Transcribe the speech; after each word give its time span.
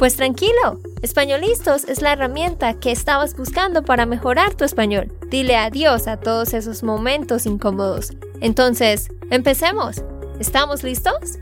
Pues 0.00 0.16
tranquilo, 0.16 0.80
Españolistos 1.02 1.84
es 1.84 2.00
la 2.00 2.14
herramienta 2.14 2.80
que 2.80 2.90
estabas 2.90 3.36
buscando 3.36 3.82
para 3.82 4.06
mejorar 4.06 4.54
tu 4.54 4.64
español. 4.64 5.12
Dile 5.28 5.56
adiós 5.56 6.08
a 6.08 6.18
todos 6.18 6.54
esos 6.54 6.82
momentos 6.82 7.44
incómodos. 7.44 8.12
Entonces, 8.40 9.10
empecemos. 9.30 10.02
¿Estamos 10.38 10.84
listos? 10.84 11.38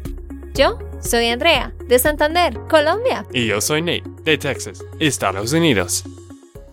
Yo 0.55 0.77
soy 1.00 1.28
Andrea, 1.28 1.73
de 1.86 2.00
Santander, 2.00 2.59
Colombia. 2.69 3.24
Y 3.33 3.47
yo 3.47 3.60
soy 3.60 3.80
Nate, 3.80 4.02
de 4.24 4.36
Texas, 4.36 4.84
Estados 4.98 5.52
Unidos. 5.52 6.02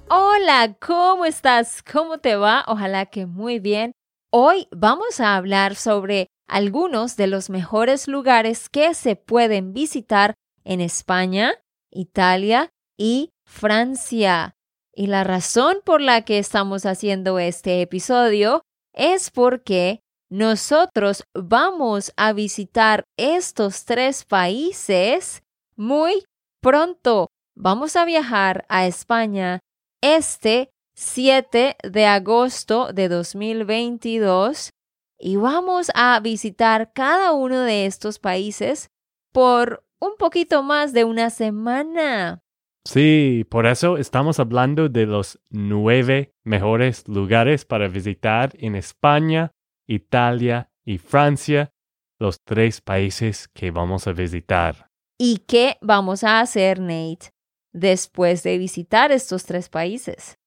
Hola, 0.09 0.75
¿cómo 0.79 1.25
estás? 1.25 1.83
¿Cómo 1.83 2.17
te 2.17 2.35
va? 2.35 2.65
Ojalá 2.67 3.05
que 3.05 3.27
muy 3.27 3.59
bien. 3.59 3.91
Hoy 4.31 4.67
vamos 4.71 5.19
a 5.19 5.35
hablar 5.35 5.75
sobre 5.75 6.29
algunos 6.47 7.15
de 7.15 7.27
los 7.27 7.51
mejores 7.51 8.07
lugares 8.07 8.69
que 8.69 8.95
se 8.95 9.15
pueden 9.15 9.73
visitar 9.73 10.33
en 10.63 10.81
España, 10.81 11.53
Italia 11.95 12.69
y 12.97 13.31
Francia. 13.45 14.55
Y 14.93 15.07
la 15.07 15.23
razón 15.23 15.77
por 15.83 16.01
la 16.01 16.23
que 16.23 16.37
estamos 16.37 16.85
haciendo 16.85 17.39
este 17.39 17.81
episodio 17.81 18.61
es 18.93 19.31
porque 19.31 20.01
nosotros 20.29 21.23
vamos 21.33 22.13
a 22.15 22.33
visitar 22.33 23.03
estos 23.17 23.85
tres 23.85 24.25
países 24.25 25.43
muy 25.75 26.23
pronto. 26.61 27.27
Vamos 27.55 27.95
a 27.95 28.05
viajar 28.05 28.65
a 28.69 28.85
España 28.85 29.59
este 30.01 30.69
7 30.95 31.75
de 31.83 32.05
agosto 32.05 32.93
de 32.93 33.09
2022 33.09 34.71
y 35.19 35.35
vamos 35.35 35.91
a 35.93 36.19
visitar 36.19 36.91
cada 36.93 37.33
uno 37.33 37.61
de 37.61 37.85
estos 37.85 38.19
países 38.19 38.89
por 39.33 39.83
un 40.05 40.17
poquito 40.17 40.63
más 40.63 40.93
de 40.93 41.03
una 41.03 41.29
semana. 41.29 42.41
Sí, 42.85 43.45
por 43.49 43.65
eso 43.65 43.97
estamos 43.97 44.39
hablando 44.39 44.89
de 44.89 45.07
los 45.07 45.39
nueve 45.49 46.33
mejores 46.43 47.07
lugares 47.07 47.65
para 47.65 47.87
visitar 47.87 48.53
en 48.59 48.75
España, 48.75 49.51
Italia 49.87 50.69
y 50.85 50.99
Francia, 50.99 51.71
los 52.19 52.41
tres 52.43 52.81
países 52.81 53.47
que 53.47 53.71
vamos 53.71 54.07
a 54.07 54.13
visitar. 54.13 54.91
¿Y 55.17 55.39
qué 55.47 55.77
vamos 55.81 56.23
a 56.23 56.39
hacer, 56.39 56.79
Nate, 56.79 57.31
después 57.73 58.43
de 58.43 58.59
visitar 58.59 59.11
estos 59.11 59.45
tres 59.45 59.67
países? 59.67 60.37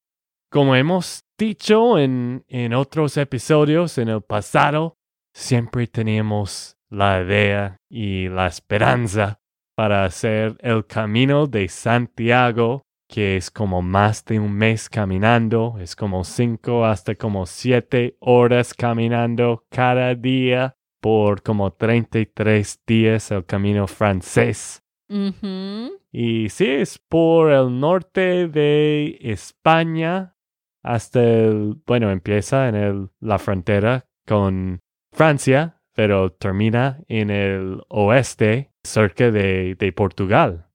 Como 0.51 0.77
hemos 0.77 1.25
dicho 1.37 1.99
en, 1.99 2.45
en 2.47 2.73
otros 2.73 3.17
episodios 3.17 3.99
en 3.99 4.09
el 4.09 4.23
pasado, 4.23 4.97
siempre 5.35 5.89
teníamos 5.89 6.77
la 6.89 7.21
idea 7.23 7.81
y 7.91 8.29
la 8.29 8.47
esperanza 8.47 9.41
para 9.79 10.05
hacer 10.05 10.57
el 10.59 10.87
camino 10.87 11.47
de 11.47 11.69
Santiago, 11.69 12.83
que 13.09 13.37
es 13.37 13.49
como 13.49 13.81
más 13.81 14.25
de 14.25 14.41
un 14.41 14.53
mes 14.53 14.89
caminando, 14.89 15.77
es 15.79 15.95
como 15.95 16.25
cinco 16.25 16.85
hasta 16.85 17.15
como 17.15 17.47
siete 17.47 18.17
horas 18.19 18.75
caminando 18.75 19.67
cada 19.71 20.17
día 20.17 20.75
por 21.01 21.45
como 21.45 21.75
33 21.75 22.83
días 22.89 23.31
el 23.31 23.47
camino 23.47 23.87
francés. 23.87 24.83
Y 26.11 26.49
sí, 26.49 26.67
es 26.67 26.99
por 26.99 27.53
el 27.53 27.79
norte 27.79 28.49
de 28.49 29.17
España 29.21 30.35
hasta 30.83 31.23
el, 31.23 31.81
bueno, 31.87 32.11
empieza 32.11 32.69
en 32.69 32.75
el, 32.75 33.11
la 33.21 33.39
frontera 33.39 34.09
con 34.27 34.81
Francia 35.13 35.79
pero 35.99 36.31
termina 36.31 37.01
en 37.09 37.29
el 37.29 37.83
oeste, 37.89 38.71
cerca 38.89 39.31
de, 39.31 39.93
Portugal. 39.97 40.67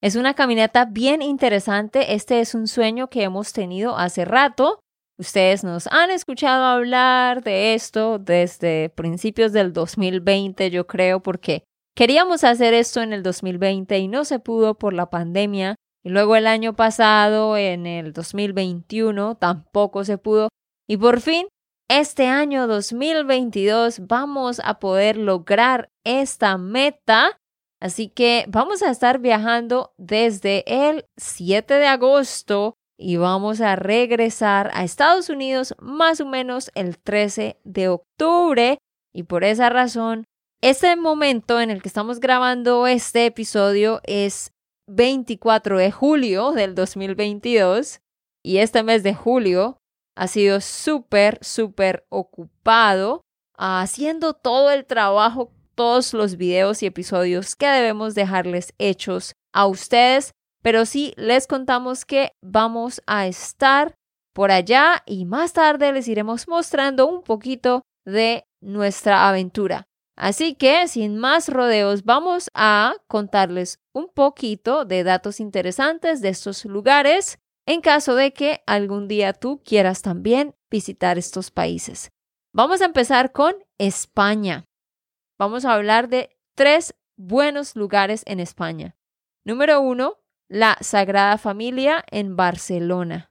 Es 0.00 0.16
una 0.16 0.34
caminata 0.34 0.84
bien 0.84 1.22
interesante. 1.22 2.14
Este 2.14 2.40
es 2.40 2.54
un 2.54 2.68
sueño 2.68 3.08
que 3.08 3.22
hemos 3.22 3.52
tenido 3.52 3.96
hace 3.96 4.24
rato. 4.24 4.80
Ustedes 5.18 5.64
nos 5.64 5.86
han 5.86 6.10
escuchado 6.10 6.64
hablar 6.64 7.42
de 7.42 7.74
esto 7.74 8.18
desde 8.18 8.90
principios 8.90 9.52
del 9.52 9.72
2020, 9.72 10.70
yo 10.70 10.86
creo, 10.86 11.20
porque 11.20 11.64
queríamos 11.94 12.44
hacer 12.44 12.74
esto 12.74 13.00
en 13.00 13.14
el 13.14 13.22
2020 13.22 13.98
y 13.98 14.08
no 14.08 14.24
se 14.26 14.38
pudo 14.38 14.74
por 14.74 14.92
la 14.92 15.08
pandemia. 15.08 15.76
Y 16.04 16.10
luego 16.10 16.36
el 16.36 16.46
año 16.46 16.76
pasado, 16.76 17.56
en 17.56 17.86
el 17.86 18.12
2021, 18.12 19.36
tampoco 19.36 20.04
se 20.04 20.18
pudo. 20.18 20.50
Y 20.86 20.98
por 20.98 21.20
fin 21.20 21.48
este 21.88 22.26
año 22.26 22.66
2022 22.66 24.06
vamos 24.06 24.60
a 24.64 24.78
poder 24.78 25.16
lograr 25.16 25.90
esta 26.04 26.58
meta. 26.58 27.38
Así 27.80 28.08
que 28.08 28.46
vamos 28.48 28.82
a 28.82 28.90
estar 28.90 29.18
viajando 29.18 29.92
desde 29.96 30.64
el 30.66 31.04
7 31.16 31.74
de 31.74 31.86
agosto 31.86 32.74
y 32.98 33.16
vamos 33.16 33.60
a 33.60 33.76
regresar 33.76 34.70
a 34.72 34.82
Estados 34.82 35.28
Unidos 35.28 35.74
más 35.78 36.20
o 36.20 36.26
menos 36.26 36.70
el 36.74 36.98
13 36.98 37.58
de 37.64 37.88
octubre. 37.88 38.78
Y 39.14 39.24
por 39.24 39.44
esa 39.44 39.68
razón, 39.68 40.24
este 40.62 40.96
momento 40.96 41.60
en 41.60 41.70
el 41.70 41.82
que 41.82 41.88
estamos 41.88 42.18
grabando 42.18 42.86
este 42.86 43.26
episodio 43.26 44.00
es 44.04 44.50
24 44.88 45.78
de 45.78 45.92
julio 45.92 46.52
del 46.52 46.74
2022. 46.74 48.00
Y 48.42 48.58
este 48.58 48.82
mes 48.82 49.02
de 49.02 49.14
julio 49.14 49.78
ha 50.16 50.26
sido 50.28 50.60
súper, 50.60 51.38
súper 51.42 52.06
ocupado 52.08 53.20
haciendo 53.56 54.32
todo 54.32 54.70
el 54.70 54.86
trabajo, 54.86 55.52
todos 55.74 56.14
los 56.14 56.36
videos 56.36 56.82
y 56.82 56.86
episodios 56.86 57.54
que 57.54 57.66
debemos 57.66 58.14
dejarles 58.14 58.74
hechos 58.78 59.34
a 59.52 59.66
ustedes. 59.66 60.32
Pero 60.62 60.86
sí 60.86 61.12
les 61.16 61.46
contamos 61.46 62.04
que 62.04 62.32
vamos 62.42 63.00
a 63.06 63.26
estar 63.26 63.94
por 64.34 64.50
allá 64.50 65.02
y 65.06 65.26
más 65.26 65.52
tarde 65.52 65.92
les 65.92 66.08
iremos 66.08 66.48
mostrando 66.48 67.06
un 67.06 67.22
poquito 67.22 67.82
de 68.04 68.44
nuestra 68.60 69.28
aventura. 69.28 69.84
Así 70.16 70.54
que, 70.54 70.88
sin 70.88 71.18
más 71.18 71.50
rodeos, 71.50 72.04
vamos 72.04 72.48
a 72.54 72.94
contarles 73.06 73.78
un 73.92 74.08
poquito 74.08 74.86
de 74.86 75.04
datos 75.04 75.40
interesantes 75.40 76.22
de 76.22 76.30
estos 76.30 76.64
lugares 76.64 77.38
en 77.66 77.80
caso 77.80 78.14
de 78.14 78.32
que 78.32 78.62
algún 78.66 79.08
día 79.08 79.32
tú 79.32 79.62
quieras 79.64 80.00
también 80.00 80.54
visitar 80.70 81.18
estos 81.18 81.50
países. 81.50 82.12
Vamos 82.52 82.80
a 82.80 82.86
empezar 82.86 83.32
con 83.32 83.54
España. 83.76 84.64
Vamos 85.38 85.64
a 85.64 85.74
hablar 85.74 86.08
de 86.08 86.38
tres 86.54 86.94
buenos 87.16 87.76
lugares 87.76 88.22
en 88.26 88.40
España. 88.40 88.96
Número 89.44 89.80
uno, 89.80 90.18
la 90.48 90.78
Sagrada 90.80 91.38
Familia 91.38 92.04
en 92.10 92.36
Barcelona. 92.36 93.30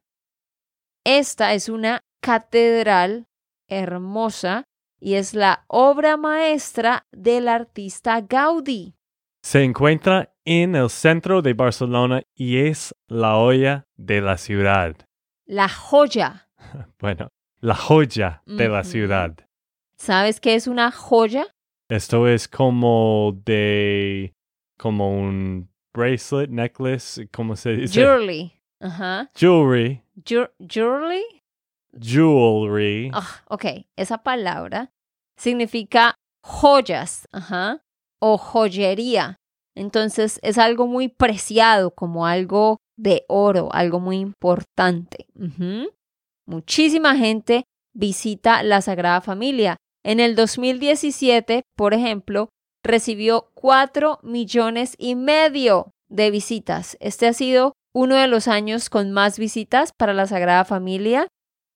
Esta 1.04 1.54
es 1.54 1.70
una 1.70 2.04
catedral 2.22 3.28
hermosa 3.68 4.66
y 5.00 5.16
es 5.16 5.34
la 5.34 5.66
obra 5.68 6.18
maestra 6.18 7.08
del 7.12 7.48
artista 7.48 8.22
Gaudí. 8.22 8.96
Se 9.44 9.64
encuentra 9.64 10.35
en 10.46 10.76
el 10.76 10.90
centro 10.90 11.42
de 11.42 11.54
Barcelona 11.54 12.22
y 12.36 12.58
es 12.58 12.96
la 13.08 13.38
olla 13.38 13.88
de 13.98 14.22
la 14.22 14.38
ciudad. 14.38 14.96
La 15.46 15.68
joya. 15.68 16.48
Bueno, 17.00 17.30
la 17.60 17.76
joya 17.76 18.42
de 18.46 18.68
la 18.68 18.84
ciudad. 18.84 19.36
¿Sabes 19.98 20.40
qué 20.40 20.56
es 20.56 20.68
una 20.68 20.92
joya? 20.92 21.48
Esto 21.90 22.28
es 22.28 22.48
como 22.48 23.40
de, 23.46 24.34
como 24.78 25.16
un 25.18 25.70
bracelet, 25.94 26.50
necklace, 26.50 27.28
¿cómo 27.30 27.56
se 27.56 27.72
dice? 27.76 27.94
Jewelry. 28.02 28.54
Ajá. 28.80 29.30
Jewelry. 29.36 30.02
jewelry. 30.26 31.24
Jewelry. 31.98 33.12
Ah, 33.14 33.42
ok, 33.48 33.66
esa 33.96 34.18
palabra 34.18 34.92
significa 35.38 36.16
joyas, 36.42 37.28
ajá, 37.32 37.84
o 38.20 38.38
joyería. 38.38 39.38
Entonces 39.76 40.40
es 40.42 40.58
algo 40.58 40.88
muy 40.88 41.10
preciado, 41.10 41.92
como 41.92 42.26
algo 42.26 42.78
de 42.98 43.26
oro, 43.28 43.70
algo 43.74 44.00
muy 44.00 44.18
importante. 44.18 45.28
Muchísima 46.48 47.16
gente 47.16 47.66
visita 47.94 48.64
la 48.64 48.82
Sagrada 48.82 49.22
Familia. 49.22 49.78
En 50.04 50.20
el 50.20 50.36
2017, 50.36 51.64
por 51.76 51.94
ejemplo, 51.94 52.50
recibió 52.84 53.50
4 53.56 54.20
millones 54.24 54.96
y 54.98 55.16
medio 55.16 55.92
de 56.10 56.32
visitas. 56.32 56.96
Este 57.00 57.28
ha 57.28 57.34
sido 57.34 57.74
uno 57.94 58.16
de 58.16 58.28
los 58.28 58.48
años 58.48 58.90
con 58.90 59.12
más 59.12 59.40
visitas 59.40 59.92
para 59.98 60.14
la 60.14 60.28
Sagrada 60.28 60.66
Familia 60.66 61.28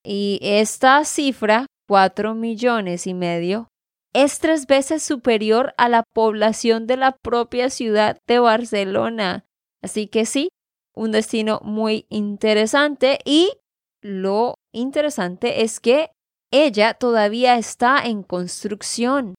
y 0.03 0.39
esta 0.41 1.03
cifra 1.05 1.65
cuatro 1.87 2.35
millones 2.35 3.07
y 3.07 3.15
medio, 3.15 3.69
es 4.13 4.39
tres 4.39 4.65
veces 4.65 5.03
superior 5.03 5.75
a 5.77 5.89
la 5.89 6.03
población 6.13 6.87
de 6.87 6.95
la 6.97 7.11
propia 7.11 7.69
ciudad 7.69 8.17
de 8.27 8.39
Barcelona. 8.39 9.45
Así 9.81 10.07
que 10.07 10.25
sí, 10.25 10.49
un 10.95 11.11
destino 11.11 11.59
muy 11.63 12.07
interesante 12.09 13.19
y 13.23 13.51
lo 14.01 14.55
interesante 14.73 15.63
es 15.63 15.79
que 15.79 16.09
ella 16.51 16.95
todavía 16.95 17.57
está 17.57 18.03
en 18.03 18.23
construcción. 18.23 19.35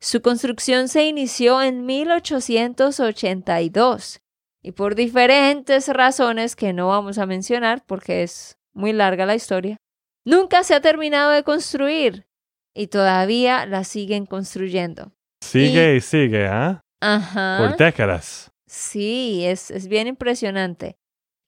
Su 0.00 0.22
construcción 0.22 0.88
se 0.88 1.06
inició 1.06 1.62
en 1.62 1.84
1882 1.86 4.18
y 4.62 4.72
por 4.72 4.94
diferentes 4.94 5.88
razones 5.88 6.56
que 6.56 6.72
no 6.72 6.88
vamos 6.88 7.18
a 7.18 7.26
mencionar 7.26 7.84
porque 7.86 8.22
es 8.22 8.56
muy 8.72 8.92
larga 8.92 9.26
la 9.26 9.34
historia, 9.34 9.76
nunca 10.24 10.64
se 10.64 10.74
ha 10.74 10.80
terminado 10.80 11.30
de 11.30 11.44
construir 11.44 12.26
y 12.74 12.88
todavía 12.88 13.66
la 13.66 13.84
siguen 13.84 14.26
construyendo. 14.26 15.12
Sigue 15.40 15.96
y, 15.96 16.00
sigue, 16.00 16.46
¿ah? 16.46 16.80
Ajá. 17.00 17.58
Por 17.58 17.76
décadas. 17.76 18.50
Sí, 18.66 19.44
es, 19.44 19.70
es 19.70 19.88
bien 19.88 20.08
impresionante. 20.08 20.96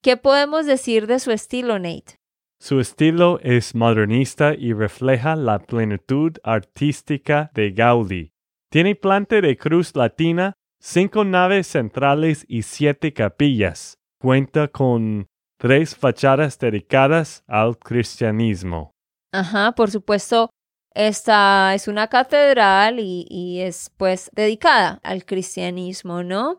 ¿Qué 0.03 0.17
podemos 0.17 0.67
decir 0.67 1.07
de 1.07 1.19
su 1.19 1.33
estilo, 1.33 1.79
Nate? 1.79 2.21
Su 2.61 2.81
estilo 2.81 3.39
es 3.43 3.75
modernista 3.75 4.55
y 4.55 4.73
refleja 4.73 5.37
la 5.37 5.59
plenitud 5.59 6.33
artística 6.43 7.51
de 7.55 7.73
Gaudí. 7.73 8.33
Tiene 8.71 8.95
planta 8.95 9.41
de 9.41 9.57
cruz 9.57 9.95
latina, 9.95 10.55
cinco 10.81 11.25
naves 11.25 11.67
centrales 11.67 12.45
y 12.49 12.63
siete 12.63 13.13
capillas. 13.13 13.99
Cuenta 14.21 14.69
con 14.69 15.27
tres 15.59 15.97
fachadas 15.97 16.59
dedicadas 16.59 17.43
al 17.47 17.79
cristianismo. 17.79 18.93
Ajá, 19.33 19.73
por 19.73 19.91
supuesto, 19.91 20.51
esta 20.97 21.75
es 21.75 21.89
una 21.89 22.09
catedral 22.09 22.99
y, 22.99 23.61
es 23.61 23.91
pues 23.99 24.31
dedicada 24.33 24.99
al 25.03 25.27
cristianismo, 25.27 26.23
¿no? 26.23 26.59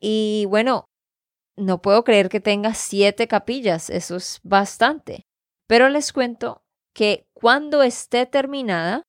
Y 0.00 0.46
bueno, 0.48 0.86
no 1.56 1.80
puedo 1.80 2.02
creer 2.02 2.28
que 2.28 2.40
tenga 2.40 2.74
siete 2.74 3.28
capillas, 3.28 3.88
eso 3.88 4.16
es 4.16 4.40
bastante. 4.42 5.22
Pero 5.68 5.88
les 5.90 6.12
cuento 6.12 6.60
que 6.92 7.26
cuando 7.34 7.84
esté 7.84 8.26
terminada, 8.26 9.04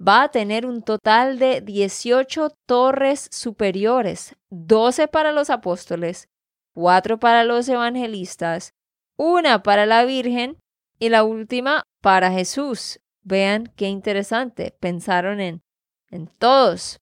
va 0.00 0.24
a 0.24 0.30
tener 0.32 0.66
un 0.66 0.82
total 0.82 1.38
de 1.38 1.60
18 1.60 2.50
torres 2.66 3.28
superiores, 3.30 4.34
12 4.50 5.06
para 5.06 5.30
los 5.30 5.48
apóstoles, 5.48 6.26
4 6.74 7.20
para 7.20 7.44
los 7.44 7.68
evangelistas, 7.68 8.72
una 9.16 9.62
para 9.62 9.86
la 9.86 10.04
Virgen 10.04 10.58
y 10.98 11.10
la 11.10 11.22
última 11.22 11.84
para 12.00 12.32
Jesús. 12.32 12.98
Vean 13.22 13.72
qué 13.76 13.88
interesante, 13.88 14.74
pensaron 14.80 15.40
en, 15.40 15.62
en 16.10 16.26
todos. 16.26 16.98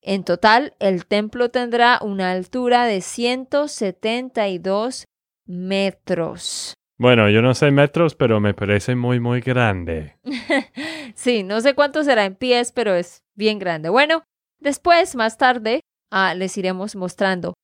En 0.00 0.24
total, 0.24 0.74
el 0.78 1.06
templo 1.06 1.50
tendrá 1.50 1.98
una 2.02 2.30
altura 2.30 2.86
de 2.86 3.00
172 3.00 5.06
metros. 5.46 6.74
Bueno, 6.98 7.30
yo 7.30 7.42
no 7.42 7.54
sé 7.54 7.70
metros, 7.70 8.14
pero 8.14 8.40
me 8.40 8.54
parece 8.54 8.96
muy, 8.96 9.20
muy 9.20 9.40
grande. 9.40 10.18
sí, 11.14 11.44
no 11.44 11.60
sé 11.60 11.74
cuánto 11.74 12.02
será 12.02 12.24
en 12.24 12.34
pies, 12.34 12.72
pero 12.72 12.94
es 12.94 13.22
bien 13.34 13.58
grande. 13.58 13.88
Bueno, 13.88 14.24
después, 14.58 15.14
más 15.14 15.38
tarde, 15.38 15.80
ah, 16.10 16.34
les 16.34 16.56
iremos 16.58 16.96
mostrando. 16.96 17.54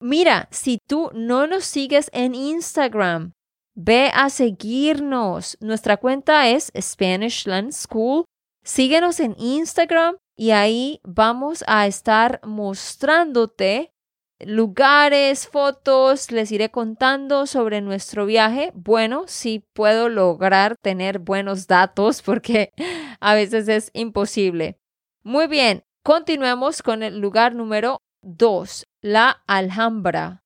Mira, 0.00 0.48
si 0.50 0.78
tú 0.88 1.10
no 1.14 1.46
nos 1.46 1.64
sigues 1.64 2.10
en 2.12 2.34
Instagram, 2.34 3.32
ve 3.74 4.10
a 4.14 4.30
seguirnos. 4.30 5.56
Nuestra 5.60 5.96
cuenta 5.96 6.48
es 6.48 6.72
Spanishland 6.78 7.72
School. 7.72 8.24
Síguenos 8.62 9.20
en 9.20 9.34
Instagram 9.38 10.16
y 10.36 10.50
ahí 10.50 11.00
vamos 11.02 11.64
a 11.66 11.86
estar 11.86 12.40
mostrándote 12.44 13.92
lugares, 14.40 15.46
fotos, 15.46 16.30
les 16.30 16.50
iré 16.50 16.70
contando 16.70 17.46
sobre 17.46 17.80
nuestro 17.80 18.26
viaje. 18.26 18.72
Bueno, 18.74 19.24
si 19.26 19.60
puedo 19.74 20.08
lograr 20.08 20.76
tener 20.80 21.18
buenos 21.18 21.66
datos 21.66 22.22
porque 22.24 22.72
a 23.20 23.34
veces 23.34 23.68
es 23.68 23.90
imposible. 23.92 24.78
Muy 25.22 25.46
bien, 25.46 25.84
continuemos 26.02 26.82
con 26.82 27.02
el 27.02 27.18
lugar 27.18 27.54
número 27.54 27.98
2, 28.22 28.84
la 29.02 29.42
Alhambra, 29.46 30.42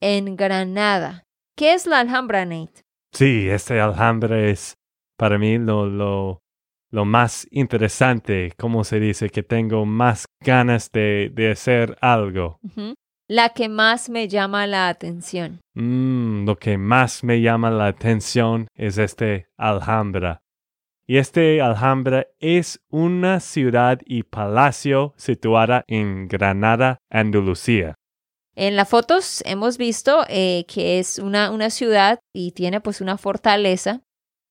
en 0.00 0.36
Granada. 0.36 1.24
¿Qué 1.56 1.74
es 1.74 1.86
la 1.86 2.00
Alhambra, 2.00 2.44
Nate? 2.44 2.82
Sí, 3.12 3.48
este 3.48 3.80
Alhambra 3.80 4.40
es 4.40 4.74
para 5.16 5.38
mí 5.38 5.58
lo, 5.58 5.86
lo, 5.86 6.40
lo 6.90 7.04
más 7.04 7.46
interesante, 7.50 8.52
como 8.58 8.84
se 8.84 9.00
dice, 9.00 9.30
que 9.30 9.42
tengo 9.42 9.84
más 9.84 10.24
ganas 10.40 10.90
de, 10.92 11.30
de 11.32 11.52
hacer 11.52 11.96
algo 12.00 12.58
la 13.32 13.48
que 13.48 13.70
más 13.70 14.10
me 14.10 14.28
llama 14.28 14.66
la 14.66 14.90
atención? 14.90 15.60
Mm, 15.72 16.44
lo 16.44 16.58
que 16.58 16.76
más 16.76 17.24
me 17.24 17.40
llama 17.40 17.70
la 17.70 17.86
atención 17.86 18.68
es 18.74 18.98
este 18.98 19.46
Alhambra. 19.56 20.42
Y 21.06 21.16
este 21.16 21.62
Alhambra 21.62 22.26
es 22.38 22.84
una 22.90 23.40
ciudad 23.40 24.00
y 24.04 24.24
palacio 24.24 25.14
situada 25.16 25.82
en 25.86 26.28
Granada, 26.28 26.98
Andalucía. 27.10 27.94
En 28.54 28.76
las 28.76 28.88
fotos 28.88 29.42
hemos 29.46 29.78
visto 29.78 30.24
eh, 30.28 30.64
que 30.68 30.98
es 30.98 31.18
una, 31.18 31.50
una 31.50 31.70
ciudad 31.70 32.20
y 32.34 32.52
tiene 32.52 32.80
pues 32.80 33.00
una 33.00 33.16
fortaleza 33.16 34.02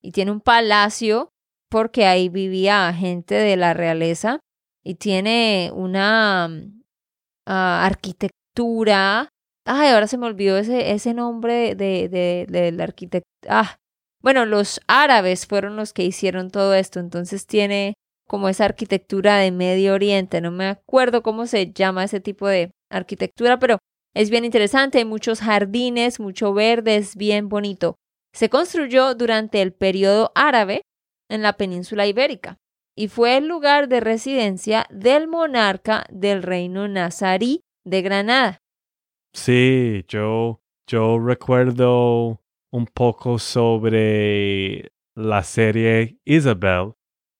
y 0.01 0.11
tiene 0.11 0.31
un 0.31 0.41
palacio 0.41 1.29
porque 1.69 2.05
ahí 2.05 2.29
vivía 2.29 2.91
gente 2.93 3.35
de 3.35 3.55
la 3.57 3.73
realeza 3.73 4.39
y 4.83 4.95
tiene 4.95 5.71
una 5.73 6.49
uh, 6.49 7.51
arquitectura 7.51 9.29
Ay, 9.65 9.89
ahora 9.89 10.07
se 10.07 10.17
me 10.17 10.25
olvidó 10.25 10.57
ese, 10.57 10.91
ese 10.91 11.13
nombre 11.13 11.75
de, 11.75 12.09
de, 12.09 12.45
del 12.49 12.81
arquitecto. 12.81 13.27
Ah, 13.47 13.77
bueno, 14.21 14.45
los 14.45 14.81
árabes 14.87 15.45
fueron 15.45 15.75
los 15.75 15.93
que 15.93 16.03
hicieron 16.03 16.49
todo 16.49 16.73
esto, 16.73 16.99
entonces 16.99 17.45
tiene 17.45 17.93
como 18.27 18.49
esa 18.49 18.65
arquitectura 18.65 19.37
de 19.37 19.51
Medio 19.51 19.93
Oriente. 19.93 20.41
No 20.41 20.51
me 20.51 20.67
acuerdo 20.67 21.21
cómo 21.21 21.45
se 21.45 21.71
llama 21.71 22.03
ese 22.03 22.19
tipo 22.19 22.47
de 22.47 22.71
arquitectura, 22.89 23.59
pero 23.59 23.77
es 24.13 24.29
bien 24.29 24.45
interesante. 24.45 24.99
Hay 24.99 25.05
muchos 25.05 25.41
jardines, 25.41 26.19
mucho 26.19 26.53
verde, 26.53 26.97
es 26.97 27.15
bien 27.15 27.49
bonito. 27.49 27.95
Se 28.33 28.49
construyó 28.49 29.15
durante 29.15 29.61
el 29.61 29.73
periodo 29.73 30.31
árabe 30.35 30.83
en 31.29 31.41
la 31.41 31.53
península 31.53 32.07
ibérica 32.07 32.57
y 32.95 33.07
fue 33.07 33.37
el 33.37 33.47
lugar 33.47 33.87
de 33.87 33.99
residencia 33.99 34.85
del 34.89 35.27
monarca 35.27 36.05
del 36.09 36.43
reino 36.43 36.87
nazarí 36.87 37.61
de 37.85 38.01
Granada. 38.01 38.61
Sí, 39.33 40.03
yo, 40.07 40.61
yo 40.87 41.19
recuerdo 41.19 42.41
un 42.71 42.85
poco 42.85 43.39
sobre 43.39 44.91
la 45.15 45.43
serie 45.43 46.17
Isabel. 46.25 46.93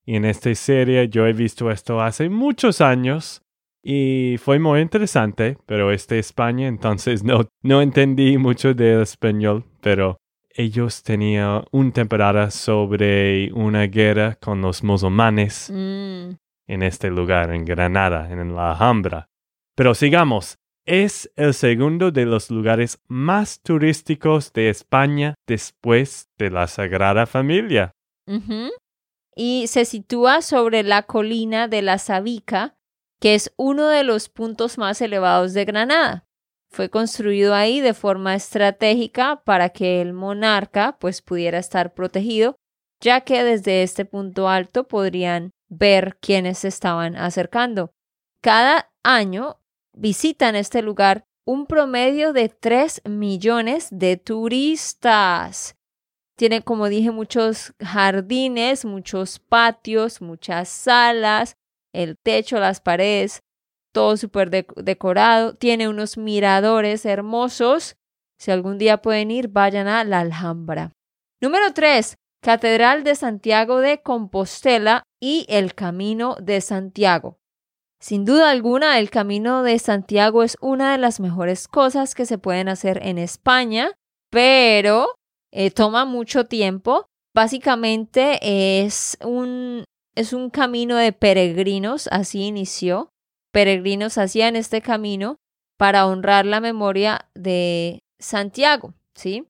Y 0.05 0.15
en 0.15 0.25
esta 0.25 0.53
serie 0.55 1.09
yo 1.09 1.27
he 1.27 1.33
visto 1.33 1.69
esto 1.69 2.01
hace 2.01 2.27
muchos 2.27 2.81
años 2.81 3.43
y 3.83 4.37
fue 4.37 4.59
muy 4.59 4.81
interesante, 4.81 5.57
pero 5.65 5.91
este 5.91 6.19
España, 6.19 6.67
entonces 6.67 7.23
no, 7.23 7.47
no 7.61 7.81
entendí 7.81 8.37
mucho 8.37 8.73
del 8.73 9.01
español, 9.01 9.65
pero 9.81 10.17
ellos 10.53 11.03
tenían 11.03 11.63
una 11.71 11.91
temporada 11.91 12.51
sobre 12.51 13.51
una 13.53 13.83
guerra 13.87 14.35
con 14.35 14.61
los 14.61 14.83
musulmanes 14.83 15.71
mm. 15.73 16.31
en 16.67 16.83
este 16.83 17.09
lugar, 17.09 17.51
en 17.51 17.65
Granada, 17.65 18.29
en 18.29 18.53
la 18.55 18.73
Alhambra. 18.73 19.27
Pero 19.75 19.95
sigamos. 19.95 20.57
Es 20.83 21.31
el 21.35 21.53
segundo 21.53 22.09
de 22.09 22.25
los 22.25 22.49
lugares 22.49 22.99
más 23.07 23.61
turísticos 23.61 24.51
de 24.51 24.69
España 24.69 25.35
después 25.47 26.27
de 26.39 26.49
la 26.49 26.65
Sagrada 26.67 27.27
Familia. 27.27 27.91
Y 29.35 29.67
se 29.67 29.85
sitúa 29.85 30.41
sobre 30.41 30.81
la 30.81 31.03
colina 31.03 31.67
de 31.67 31.83
la 31.83 31.99
Sabica, 31.99 32.75
que 33.21 33.35
es 33.35 33.53
uno 33.55 33.87
de 33.87 34.03
los 34.03 34.29
puntos 34.29 34.79
más 34.79 34.99
elevados 34.99 35.53
de 35.53 35.63
Granada. 35.63 36.25
Fue 36.71 36.89
construido 36.89 37.53
ahí 37.53 37.79
de 37.79 37.93
forma 37.93 38.33
estratégica 38.33 39.43
para 39.45 39.69
que 39.69 40.01
el 40.01 40.13
monarca 40.13 40.97
pues 40.99 41.21
pudiera 41.21 41.59
estar 41.59 41.93
protegido, 41.93 42.55
ya 42.99 43.21
que 43.21 43.43
desde 43.43 43.83
este 43.83 44.05
punto 44.05 44.49
alto 44.49 44.87
podrían 44.87 45.51
ver 45.69 46.17
quiénes 46.19 46.59
se 46.59 46.69
estaban 46.69 47.15
acercando. 47.15 47.93
Cada 48.41 48.91
año 49.03 49.59
visitan 49.93 50.55
este 50.55 50.81
lugar 50.81 51.23
un 51.45 51.67
promedio 51.67 52.33
de 52.33 52.49
3 52.49 53.03
millones 53.05 53.87
de 53.91 54.17
turistas. 54.17 55.75
Tiene, 56.37 56.63
como 56.63 56.89
dije, 56.89 57.11
muchos 57.11 57.73
jardines, 57.79 58.83
muchos 58.83 59.37
patios, 59.37 60.21
muchas 60.21 60.69
salas, 60.69 61.55
el 61.93 62.17
techo, 62.17 62.59
las 62.59 62.81
paredes, 62.81 63.41
todo 63.93 64.17
súper 64.17 64.49
decorado. 64.49 65.55
Tiene 65.55 65.89
unos 65.89 66.17
miradores 66.17 67.05
hermosos. 67.05 67.95
Si 68.39 68.51
algún 68.51 68.77
día 68.77 69.01
pueden 69.01 69.31
ir, 69.31 69.49
vayan 69.49 69.87
a 69.87 70.03
la 70.03 70.19
Alhambra. 70.21 70.91
Número 71.41 71.73
3. 71.73 72.15
Catedral 72.43 73.03
de 73.03 73.15
Santiago 73.15 73.81
de 73.81 74.01
Compostela 74.01 75.03
y 75.21 75.45
el 75.47 75.75
Camino 75.75 76.35
de 76.41 76.61
Santiago. 76.61 77.37
Sin 77.99 78.25
duda 78.25 78.49
alguna, 78.49 78.97
el 78.97 79.11
Camino 79.11 79.61
de 79.61 79.77
Santiago 79.77 80.41
es 80.41 80.57
una 80.59 80.91
de 80.91 80.97
las 80.97 81.19
mejores 81.19 81.67
cosas 81.67 82.15
que 82.15 82.25
se 82.25 82.39
pueden 82.39 82.67
hacer 82.67 82.99
en 83.03 83.19
España, 83.19 83.91
pero 84.31 85.13
eh, 85.51 85.69
toma 85.69 86.05
mucho 86.05 86.45
tiempo. 86.45 87.05
Básicamente 87.35 88.39
es 88.81 89.19
un, 89.23 89.83
es 90.15 90.33
un 90.33 90.49
camino 90.49 90.97
de 90.97 91.13
peregrinos, 91.13 92.07
así 92.11 92.43
inició. 92.43 93.09
Peregrinos 93.51 94.17
hacían 94.17 94.55
este 94.55 94.81
camino 94.81 95.37
para 95.77 96.05
honrar 96.07 96.45
la 96.45 96.59
memoria 96.59 97.29
de 97.33 98.03
Santiago, 98.19 98.93
¿sí? 99.15 99.47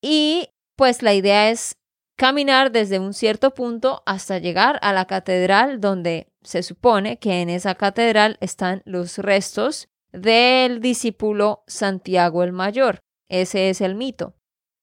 Y 0.00 0.48
pues 0.76 1.02
la 1.02 1.14
idea 1.14 1.50
es 1.50 1.76
caminar 2.16 2.72
desde 2.72 2.98
un 2.98 3.14
cierto 3.14 3.52
punto 3.52 4.02
hasta 4.06 4.38
llegar 4.38 4.78
a 4.82 4.92
la 4.92 5.06
catedral 5.06 5.80
donde 5.80 6.28
se 6.42 6.62
supone 6.62 7.18
que 7.18 7.42
en 7.42 7.50
esa 7.50 7.74
catedral 7.74 8.38
están 8.40 8.82
los 8.84 9.18
restos 9.18 9.88
del 10.12 10.80
discípulo 10.80 11.62
Santiago 11.66 12.42
el 12.42 12.52
Mayor. 12.52 13.00
Ese 13.28 13.70
es 13.70 13.80
el 13.80 13.94
mito. 13.96 14.34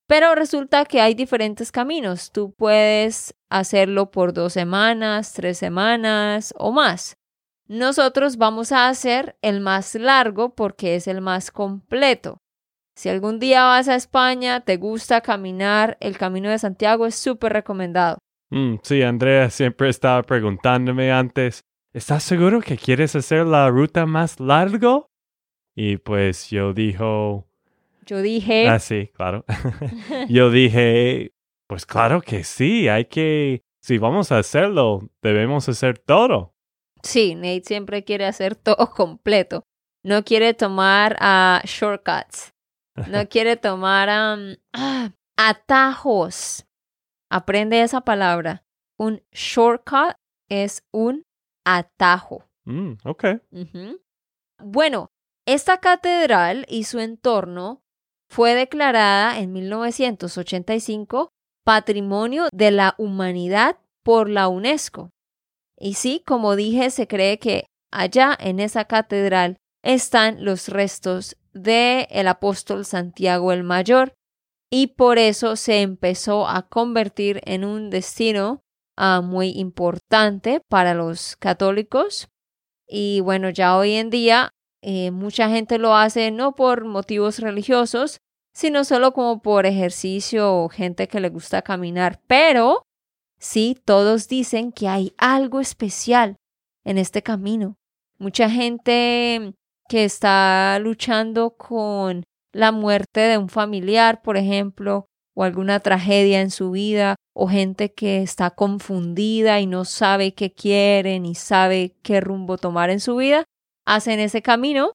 Pero 0.08 0.36
resulta 0.36 0.86
que 0.86 1.02
hay 1.02 1.14
diferentes 1.16 1.72
caminos. 1.72 2.32
Tú 2.32 2.54
puedes 2.58 3.34
hacerlo 3.50 4.12
por 4.12 4.34
dos 4.34 4.54
semanas, 4.54 5.34
tres 5.34 5.58
semanas 5.58 6.54
o 6.58 6.72
más. 6.72 7.18
Nosotros 7.68 8.38
vamos 8.38 8.72
a 8.72 8.90
hacer 8.90 9.38
el 9.42 9.62
más 9.62 9.96
largo 9.96 10.54
porque 10.54 10.96
es 10.96 11.08
el 11.08 11.22
más 11.22 11.52
completo. 11.52 12.38
Si 12.96 13.10
algún 13.10 13.40
día 13.40 13.64
vas 13.64 13.88
a 13.88 13.96
España, 13.96 14.60
te 14.60 14.78
gusta 14.78 15.22
caminar, 15.22 15.98
el 16.00 16.18
Camino 16.18 16.50
de 16.50 16.60
Santiago 16.60 17.08
es 17.08 17.16
súper 17.16 17.54
recomendado. 17.54 18.20
Mm, 18.52 18.76
sí, 18.84 19.02
Andrea 19.02 19.50
siempre 19.50 19.90
estaba 19.90 20.22
preguntándome 20.22 21.12
antes, 21.12 21.62
¿estás 21.94 22.22
seguro 22.24 22.62
que 22.62 22.78
quieres 22.78 23.16
hacer 23.16 23.48
la 23.48 23.68
ruta 23.70 24.06
más 24.06 24.40
largo? 24.40 25.08
Y 25.76 25.98
pues 25.98 26.50
yo 26.50 26.74
dijo... 26.74 27.48
Yo 28.06 28.22
dije... 28.22 28.68
Ah, 28.68 28.80
sí, 28.80 29.10
claro. 29.14 29.46
yo 30.30 30.50
dije, 30.50 31.34
pues 31.68 31.86
claro 31.86 32.22
que 32.22 32.44
sí, 32.44 32.88
hay 32.88 33.06
que... 33.06 33.64
Si 33.82 33.98
vamos 33.98 34.32
a 34.32 34.38
hacerlo, 34.38 35.10
debemos 35.22 35.68
hacer 35.68 36.00
todo. 36.00 36.54
Sí, 37.04 37.36
Nate 37.36 37.64
siempre 37.66 38.04
quiere 38.04 38.26
hacer 38.26 38.56
todo 38.56 38.92
completo. 38.96 39.64
No 40.04 40.24
quiere 40.24 40.54
tomar 40.54 41.18
uh, 41.22 41.66
shortcuts. 41.66 42.54
No 43.08 43.28
quiere 43.30 43.58
tomar 43.58 44.10
ah, 44.10 45.12
atajos. 45.38 46.66
Aprende 47.30 47.82
esa 47.82 48.02
palabra. 48.02 48.66
Un 48.98 49.22
shortcut 49.32 50.16
es 50.50 50.86
un 50.92 51.26
atajo. 51.66 52.46
Mm, 52.66 52.94
ok. 53.04 53.26
Bueno, 54.60 55.12
esta 55.46 55.80
catedral 55.80 56.66
y 56.70 56.84
su 56.86 57.00
entorno 57.00 57.83
fue 58.34 58.56
declarada 58.56 59.38
en 59.38 59.54
1985 59.54 61.30
Patrimonio 61.64 62.48
de 62.52 62.72
la 62.72 62.96
Humanidad 62.98 63.78
por 64.04 64.28
la 64.28 64.48
UNESCO. 64.48 65.12
Y 65.78 65.94
sí, 65.94 66.24
como 66.26 66.56
dije, 66.56 66.90
se 66.90 67.08
cree 67.08 67.38
que 67.38 67.68
allá 67.92 68.36
en 68.40 68.60
esa 68.60 68.86
catedral 68.86 69.58
están 69.84 70.44
los 70.44 70.70
restos 70.70 71.38
de 71.54 72.08
el 72.10 72.28
apóstol 72.28 72.86
Santiago 72.86 73.52
el 73.52 73.64
Mayor 73.64 74.16
y 74.72 74.88
por 74.88 75.20
eso 75.20 75.56
se 75.56 75.84
empezó 75.84 76.48
a 76.48 76.64
convertir 76.64 77.40
en 77.46 77.64
un 77.64 77.92
destino 77.92 78.62
uh, 78.98 79.22
muy 79.22 79.50
importante 79.50 80.60
para 80.70 80.96
los 80.96 81.36
católicos 81.36 82.30
y 82.88 83.20
bueno 83.20 83.52
ya 83.52 83.78
hoy 83.78 83.94
en 83.94 84.10
día 84.10 84.50
eh, 84.84 85.12
mucha 85.12 85.50
gente 85.50 85.78
lo 85.80 85.96
hace 85.96 86.30
no 86.32 86.54
por 86.54 86.86
motivos 86.86 87.40
religiosos 87.40 88.20
sino 88.54 88.84
solo 88.84 89.14
como 89.14 89.42
por 89.42 89.66
ejercicio 89.66 90.56
o 90.56 90.70
gente 90.70 91.08
que 91.08 91.20
le 91.20 91.30
gusta 91.30 91.62
caminar. 91.64 92.22
Pero 92.28 92.84
sí 93.40 93.76
todos 93.84 94.28
dicen 94.28 94.72
que 94.72 94.88
hay 94.88 95.14
algo 95.18 95.60
especial 95.60 96.38
en 96.86 96.98
este 96.98 97.24
camino. 97.24 97.76
Mucha 98.20 98.50
gente 98.50 99.54
que 99.90 100.06
está 100.06 100.78
luchando 100.80 101.56
con 101.56 102.24
la 102.54 102.72
muerte 102.72 103.22
de 103.22 103.38
un 103.38 103.50
familiar, 103.50 104.22
por 104.22 104.38
ejemplo, 104.38 105.08
o 105.36 105.44
alguna 105.44 105.80
tragedia 105.80 106.42
en 106.42 106.52
su 106.52 106.72
vida, 106.72 107.16
o 107.36 107.48
gente 107.48 107.92
que 107.92 108.22
está 108.22 108.52
confundida 108.52 109.60
y 109.60 109.66
no 109.66 109.84
sabe 109.84 110.36
qué 110.36 110.54
quiere 110.54 111.20
ni 111.20 111.34
sabe 111.34 111.96
qué 112.04 112.22
rumbo 112.22 112.60
tomar 112.60 112.92
en 112.92 113.00
su 113.00 113.16
vida, 113.16 113.44
hacen 113.86 114.20
ese 114.20 114.42
camino 114.42 114.94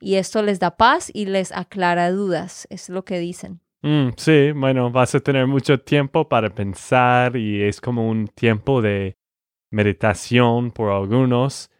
y 0.00 0.16
esto 0.16 0.42
les 0.42 0.60
da 0.60 0.76
paz 0.76 1.10
y 1.12 1.26
les 1.26 1.52
aclara 1.52 2.10
dudas, 2.10 2.66
es 2.70 2.88
lo 2.88 3.04
que 3.04 3.18
dicen. 3.18 3.60
Mm, 3.82 4.10
sí, 4.16 4.52
bueno, 4.52 4.90
vas 4.90 5.14
a 5.14 5.20
tener 5.20 5.46
mucho 5.46 5.80
tiempo 5.80 6.28
para 6.28 6.50
pensar 6.50 7.36
y 7.36 7.62
es 7.62 7.80
como 7.80 8.08
un 8.08 8.28
tiempo 8.28 8.82
de 8.82 9.16
meditación 9.70 10.70
por 10.70 10.90
algunos 10.90 11.70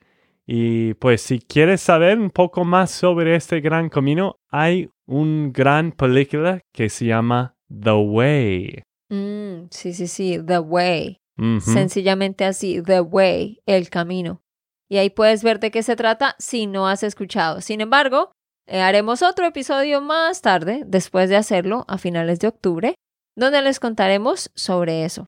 y 0.50 0.94
pues 0.94 1.20
si 1.20 1.40
quieres 1.40 1.82
saber 1.82 2.18
un 2.18 2.30
poco 2.30 2.64
más 2.64 2.90
sobre 2.90 3.36
este 3.36 3.60
gran 3.60 3.90
camino, 3.90 4.36
hay 4.48 4.88
una 5.04 5.50
gran 5.50 5.92
película 5.92 6.62
que 6.72 6.88
se 6.88 7.04
llama 7.04 7.54
The 7.68 7.92
Way. 7.92 8.82
Mm, 9.10 9.66
sí, 9.70 9.92
sí, 9.92 10.06
sí, 10.06 10.38
The 10.42 10.60
Way. 10.60 11.20
Sencillamente 11.60 12.44
así, 12.46 12.82
The 12.82 13.00
Way, 13.00 13.60
el 13.66 13.90
camino. 13.90 14.42
Y 14.90 14.96
ahí 14.96 15.10
puedes 15.10 15.42
ver 15.42 15.60
de 15.60 15.70
qué 15.70 15.82
se 15.82 15.96
trata 15.96 16.34
si 16.38 16.66
no 16.66 16.88
has 16.88 17.02
escuchado. 17.02 17.60
Sin 17.60 17.80
embargo, 17.80 18.32
eh, 18.66 18.80
haremos 18.80 19.22
otro 19.22 19.46
episodio 19.46 20.00
más 20.00 20.42
tarde, 20.42 20.82
después 20.86 21.28
de 21.28 21.36
hacerlo 21.36 21.84
a 21.88 21.98
finales 21.98 22.38
de 22.40 22.48
octubre, 22.48 22.94
donde 23.36 23.62
les 23.62 23.80
contaremos 23.80 24.50
sobre 24.54 25.04
eso. 25.04 25.26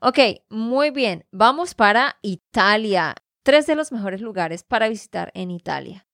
Ok, 0.00 0.18
muy 0.50 0.90
bien, 0.90 1.24
vamos 1.32 1.74
para 1.74 2.16
Italia 2.22 3.14
tres 3.44 3.66
de 3.66 3.76
los 3.76 3.92
mejores 3.92 4.20
lugares 4.20 4.62
para 4.62 4.88
visitar 4.88 5.30
en 5.34 5.50
Italia. 5.50 6.06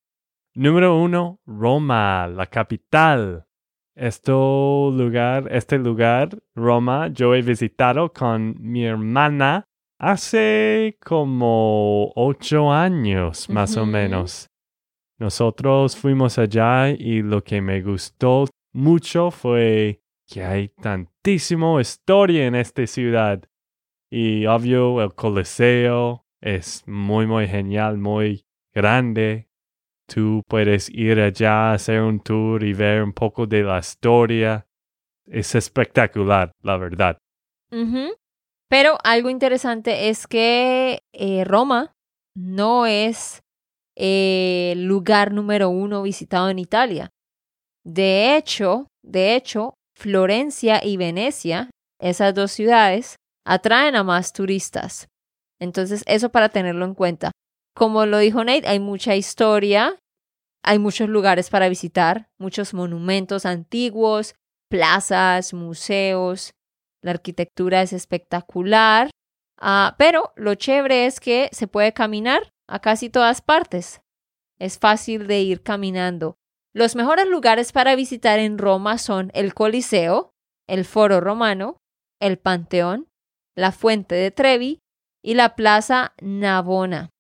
Número 0.55 0.97
uno, 1.01 1.41
Roma, 1.47 2.27
la 2.27 2.47
capital. 2.47 3.47
Este 3.95 4.33
lugar, 4.33 5.49
este 5.51 5.79
lugar, 5.79 6.39
Roma, 6.55 7.09
yo 7.09 7.35
he 7.35 7.43
visitado 7.43 8.13
con 8.13 8.55
mi 8.61 8.85
hermana 8.85 9.68
hace 9.99 10.97
como 11.05 12.13
ocho 12.15 12.73
años, 12.73 13.49
más 13.51 13.77
o 13.77 13.85
menos. 13.85 14.49
Nosotros 15.19 15.97
fuimos 15.97 16.39
allá 16.39 16.91
y 16.91 17.23
lo 17.23 17.43
que 17.43 17.61
me 17.61 17.83
gustó 17.83 18.47
mucho 18.73 19.31
fue 19.31 20.01
que 20.27 20.45
hay 20.45 20.69
tantísimo 20.69 21.81
historia 21.81 22.47
en 22.47 22.55
esta 22.55 22.87
ciudad. 22.87 23.43
Y 24.11 24.47
obvio, 24.47 25.03
el 25.03 25.15
Coliseo, 25.15 26.25
es 26.41 26.87
muy, 26.87 27.27
muy 27.27 27.49
genial, 27.49 27.99
muy 27.99 28.47
grande. 28.73 29.49
Tú 30.07 30.43
puedes 30.47 30.89
ir 30.91 31.21
allá, 31.21 31.73
hacer 31.73 32.01
un 32.01 32.21
tour 32.21 32.63
y 32.63 32.73
ver 32.73 33.03
un 33.03 33.13
poco 33.13 33.47
de 33.47 33.63
la 33.63 33.79
historia. 33.79 34.67
Es 35.27 35.55
espectacular, 35.55 36.53
la 36.63 36.77
verdad. 36.77 37.19
Pero 38.69 38.99
algo 39.03 39.31
interesante 39.31 40.09
es 40.09 40.27
que 40.27 41.01
eh, 41.13 41.45
Roma 41.45 41.93
no 42.37 42.87
es 42.87 43.43
el 43.97 44.85
lugar 44.85 45.33
número 45.33 45.71
uno 45.71 46.03
visitado 46.03 46.51
en 46.51 46.59
Italia. 46.59 47.11
De 47.85 48.37
hecho, 48.37 48.89
de 49.03 49.35
hecho, 49.35 49.75
Florencia 49.97 50.85
y 50.85 50.97
Venecia, 50.97 51.71
esas 52.01 52.35
dos 52.35 52.53
ciudades, 52.53 53.17
atraen 53.47 53.97
a 53.97 54.05
más 54.05 54.33
turistas. 54.33 55.09
Entonces, 55.61 56.05
eso 56.07 56.29
para 56.29 56.51
tenerlo 56.51 56.85
en 56.85 56.95
cuenta. 56.95 57.33
Como 57.75 58.07
lo 58.07 58.19
dijo 58.19 58.45
Nate, 58.45 58.69
hay 58.69 58.79
mucha 58.79 59.17
historia, 59.17 59.99
hay 60.63 60.79
muchos 60.79 61.09
lugares 61.09 61.51
para 61.51 61.69
visitar, 61.69 62.29
muchos 62.39 62.75
monumentos 62.75 63.47
antiguos, 63.47 64.35
plazas, 64.69 65.55
museos. 65.55 66.53
La 67.03 67.13
arquitectura 67.13 67.83
es 67.83 67.93
espectacular, 67.93 69.11
ah, 69.61 69.95
pero 69.99 70.33
lo 70.37 70.55
chévere 70.55 71.07
es 71.07 71.21
que 71.21 71.49
se 71.53 71.69
puede 71.69 71.93
caminar 71.93 72.53
a 72.69 72.81
casi 72.81 73.11
todas 73.11 73.41
partes. 73.41 74.03
Es 74.59 74.79
fácil 74.79 75.27
de 75.27 75.41
ir 75.41 75.63
caminando. 75.63 76.37
Los 76.75 76.97
mejores 76.97 77.27
lugares 77.27 77.73
para 77.73 77.97
visitar 77.97 78.39
en 78.39 78.59
Roma 78.59 78.99
son 78.99 79.31
el 79.35 79.55
Coliseo, 79.55 80.33
el 80.69 80.85
Foro 80.85 81.21
Romano, 81.21 81.79
el 82.21 82.39
Panteón, 82.39 83.09
la 83.57 83.73
Fuente 83.73 84.15
de 84.15 84.31
Trevi 84.31 84.81
y 85.23 85.35
la 85.35 85.57
Plaza 85.57 86.15
Navona. 86.21 87.11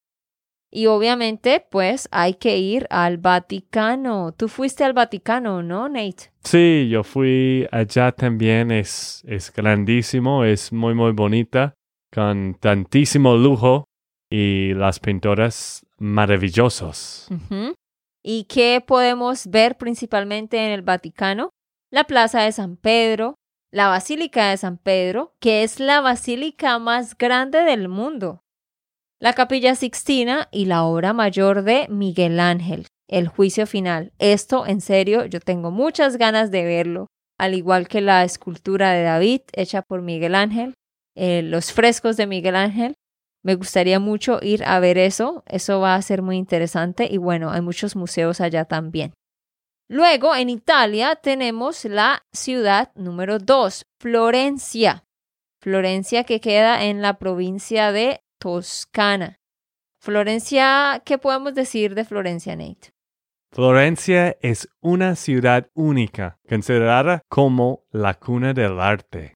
Y 0.70 0.86
obviamente, 0.86 1.64
pues 1.70 2.08
hay 2.12 2.34
que 2.34 2.58
ir 2.58 2.86
al 2.90 3.16
Vaticano. 3.18 4.32
Tú 4.32 4.48
fuiste 4.48 4.84
al 4.84 4.92
Vaticano, 4.92 5.62
¿no, 5.62 5.88
Nate? 5.88 6.30
Sí, 6.44 6.88
yo 6.90 7.04
fui 7.04 7.66
allá 7.72 8.12
también. 8.12 8.70
Es, 8.70 9.24
es 9.26 9.52
grandísimo, 9.52 10.44
es 10.44 10.72
muy, 10.72 10.94
muy 10.94 11.12
bonita, 11.12 11.74
con 12.12 12.54
tantísimo 12.60 13.36
lujo 13.36 13.84
y 14.30 14.74
las 14.74 15.00
pinturas 15.00 15.86
maravillosos. 15.98 17.28
Ujú. 17.30 17.74
¿Y 18.22 18.44
qué 18.44 18.84
podemos 18.86 19.46
ver 19.46 19.78
principalmente 19.78 20.58
en 20.58 20.72
el 20.72 20.82
Vaticano? 20.82 21.50
La 21.90 22.04
Plaza 22.04 22.42
de 22.42 22.52
San 22.52 22.76
Pedro, 22.76 23.36
la 23.72 23.88
Basílica 23.88 24.50
de 24.50 24.58
San 24.58 24.76
Pedro, 24.76 25.32
que 25.40 25.62
es 25.62 25.80
la 25.80 26.02
basílica 26.02 26.78
más 26.78 27.16
grande 27.16 27.62
del 27.62 27.88
mundo, 27.88 28.42
la 29.20 29.32
Capilla 29.32 29.74
Sixtina 29.74 30.48
y 30.52 30.66
la 30.66 30.84
obra 30.84 31.12
mayor 31.12 31.62
de 31.62 31.88
Miguel 31.88 32.38
Ángel, 32.38 32.86
El 33.08 33.26
Juicio 33.26 33.66
Final. 33.66 34.12
Esto, 34.18 34.66
en 34.66 34.80
serio, 34.80 35.24
yo 35.24 35.40
tengo 35.40 35.72
muchas 35.72 36.18
ganas 36.18 36.52
de 36.52 36.64
verlo, 36.64 37.08
al 37.36 37.54
igual 37.54 37.88
que 37.88 38.00
la 38.00 38.22
escultura 38.22 38.92
de 38.92 39.02
David 39.02 39.40
hecha 39.52 39.82
por 39.82 40.02
Miguel 40.02 40.36
Ángel, 40.36 40.74
eh, 41.16 41.42
los 41.42 41.72
frescos 41.72 42.16
de 42.16 42.26
Miguel 42.28 42.54
Ángel. 42.54 42.94
Me 43.44 43.56
gustaría 43.56 43.98
mucho 43.98 44.38
ir 44.42 44.64
a 44.64 44.78
ver 44.78 44.98
eso, 44.98 45.42
eso 45.46 45.80
va 45.80 45.94
a 45.94 46.02
ser 46.02 46.22
muy 46.22 46.36
interesante 46.36 47.08
y 47.10 47.16
bueno, 47.16 47.50
hay 47.50 47.60
muchos 47.60 47.96
museos 47.96 48.40
allá 48.40 48.66
también. 48.66 49.14
Luego, 49.90 50.36
en 50.36 50.50
Italia 50.50 51.16
tenemos 51.16 51.84
la 51.86 52.22
ciudad 52.32 52.92
número 52.94 53.38
2, 53.38 53.82
Florencia. 54.00 55.04
Florencia 55.60 56.24
que 56.24 56.40
queda 56.40 56.84
en 56.84 57.00
la 57.00 57.18
provincia 57.18 57.90
de 57.90 58.20
Toscana. 58.38 59.38
Florencia, 60.00 61.02
¿qué 61.04 61.18
podemos 61.18 61.54
decir 61.54 61.94
de 61.94 62.04
Florencia, 62.04 62.54
Nate? 62.56 62.92
Florencia 63.50 64.36
es 64.42 64.68
una 64.80 65.16
ciudad 65.16 65.68
única, 65.74 66.38
considerada 66.48 67.22
como 67.28 67.84
la 67.90 68.14
cuna 68.14 68.52
del 68.52 68.78
arte. 68.78 69.34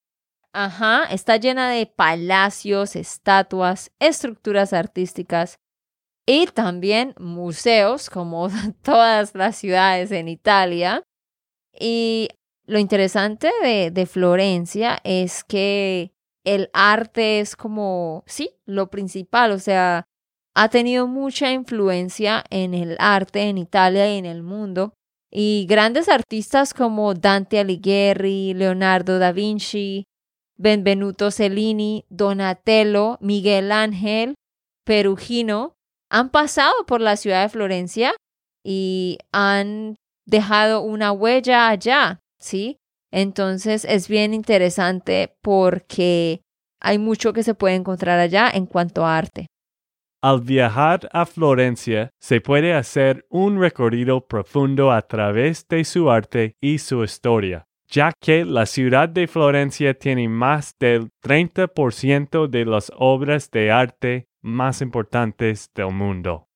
Ajá, 0.52 1.04
está 1.04 1.38
llena 1.38 1.70
de 1.70 1.86
palacios, 1.86 2.94
estatuas, 2.94 3.90
estructuras 3.98 4.74
artísticas 4.74 5.56
y 6.26 6.46
también 6.46 7.14
museos, 7.18 8.10
como 8.10 8.48
todas 8.82 9.34
las 9.34 9.56
ciudades 9.56 10.12
en 10.12 10.28
Italia. 10.28 11.02
Y 11.78 12.28
lo 12.66 12.78
interesante 12.78 13.50
de, 13.62 13.90
de 13.90 14.06
Florencia 14.06 15.00
es 15.04 15.42
que 15.42 16.12
el 16.44 16.70
arte 16.72 17.40
es 17.40 17.56
como, 17.56 18.24
sí, 18.26 18.56
lo 18.66 18.90
principal, 18.90 19.52
o 19.52 19.58
sea, 19.58 20.04
ha 20.54 20.68
tenido 20.68 21.06
mucha 21.06 21.50
influencia 21.52 22.44
en 22.50 22.74
el 22.74 22.96
arte 22.98 23.42
en 23.42 23.58
Italia 23.58 24.12
y 24.12 24.18
en 24.18 24.26
el 24.26 24.42
mundo. 24.42 24.94
Y 25.30 25.66
grandes 25.66 26.08
artistas 26.08 26.74
como 26.74 27.14
Dante 27.14 27.58
Alighieri, 27.58 28.52
Leonardo 28.52 29.18
da 29.18 29.32
Vinci, 29.32 30.04
Benvenuto 30.58 31.30
Cellini, 31.30 32.04
Donatello, 32.10 33.16
Miguel 33.22 33.72
Ángel, 33.72 34.34
Perugino, 34.84 35.74
han 36.10 36.28
pasado 36.30 36.74
por 36.86 37.00
la 37.00 37.16
ciudad 37.16 37.42
de 37.42 37.48
Florencia 37.48 38.14
y 38.62 39.18
han 39.32 39.96
dejado 40.26 40.82
una 40.82 41.12
huella 41.12 41.68
allá, 41.68 42.20
¿sí? 42.38 42.76
Entonces 43.12 43.84
es 43.84 44.08
bien 44.08 44.34
interesante 44.34 45.36
porque 45.42 46.40
hay 46.80 46.98
mucho 46.98 47.32
que 47.32 47.42
se 47.44 47.54
puede 47.54 47.76
encontrar 47.76 48.18
allá 48.18 48.50
en 48.52 48.66
cuanto 48.66 49.06
a 49.06 49.18
arte. 49.18 49.46
Al 50.22 50.40
viajar 50.40 51.08
a 51.12 51.26
Florencia, 51.26 52.10
se 52.20 52.40
puede 52.40 52.74
hacer 52.74 53.26
un 53.28 53.60
recorrido 53.60 54.26
profundo 54.26 54.92
a 54.92 55.02
través 55.02 55.66
de 55.68 55.84
su 55.84 56.10
arte 56.10 56.54
y 56.60 56.78
su 56.78 57.02
historia, 57.02 57.66
ya 57.88 58.12
que 58.20 58.44
la 58.44 58.66
ciudad 58.66 59.08
de 59.08 59.26
Florencia 59.26 59.94
tiene 59.98 60.28
más 60.28 60.76
del 60.78 61.10
30% 61.22 62.46
de 62.46 62.64
las 62.64 62.92
obras 62.96 63.50
de 63.50 63.72
arte 63.72 64.28
más 64.40 64.80
importantes 64.80 65.70
del 65.74 65.90
mundo. 65.90 66.46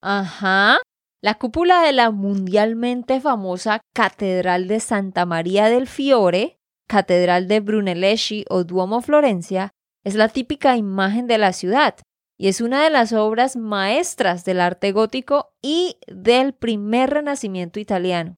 Ajá. 0.00 0.78
La 1.20 1.34
cúpula 1.34 1.82
de 1.82 1.92
la 1.92 2.12
mundialmente 2.12 3.20
famosa 3.20 3.80
Catedral 3.92 4.68
de 4.68 4.78
Santa 4.78 5.26
María 5.26 5.68
del 5.68 5.88
Fiore, 5.88 6.60
Catedral 6.86 7.48
de 7.48 7.58
Brunelleschi 7.58 8.44
o 8.48 8.62
Duomo 8.62 9.02
Florencia, 9.02 9.72
es 10.04 10.14
la 10.14 10.28
típica 10.28 10.76
imagen 10.76 11.26
de 11.26 11.38
la 11.38 11.52
ciudad 11.52 11.96
y 12.38 12.46
es 12.46 12.60
una 12.60 12.84
de 12.84 12.90
las 12.90 13.12
obras 13.12 13.56
maestras 13.56 14.44
del 14.44 14.60
arte 14.60 14.92
gótico 14.92 15.50
y 15.60 15.96
del 16.06 16.52
primer 16.52 17.10
renacimiento 17.10 17.80
italiano. 17.80 18.36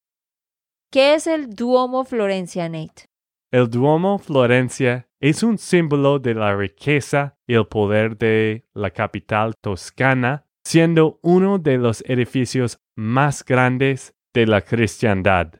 ¿Qué 0.90 1.12
es 1.14 1.26
el 1.26 1.50
Duomo 1.50 2.04
Florencia, 2.04 2.66
Nate? 2.70 3.04
El 3.52 3.68
Duomo 3.68 4.18
Florencia 4.18 5.10
es 5.20 5.42
un 5.42 5.58
símbolo 5.58 6.18
de 6.18 6.34
la 6.34 6.56
riqueza 6.56 7.36
y 7.46 7.54
el 7.54 7.66
poder 7.66 8.16
de 8.16 8.66
la 8.72 8.90
capital 8.90 9.54
toscana, 9.60 10.46
siendo 10.64 11.18
uno 11.22 11.58
de 11.58 11.78
los 11.78 12.02
edificios 12.06 12.78
más 12.96 13.44
grandes 13.44 14.14
de 14.34 14.46
la 14.46 14.60
cristiandad. 14.60 15.52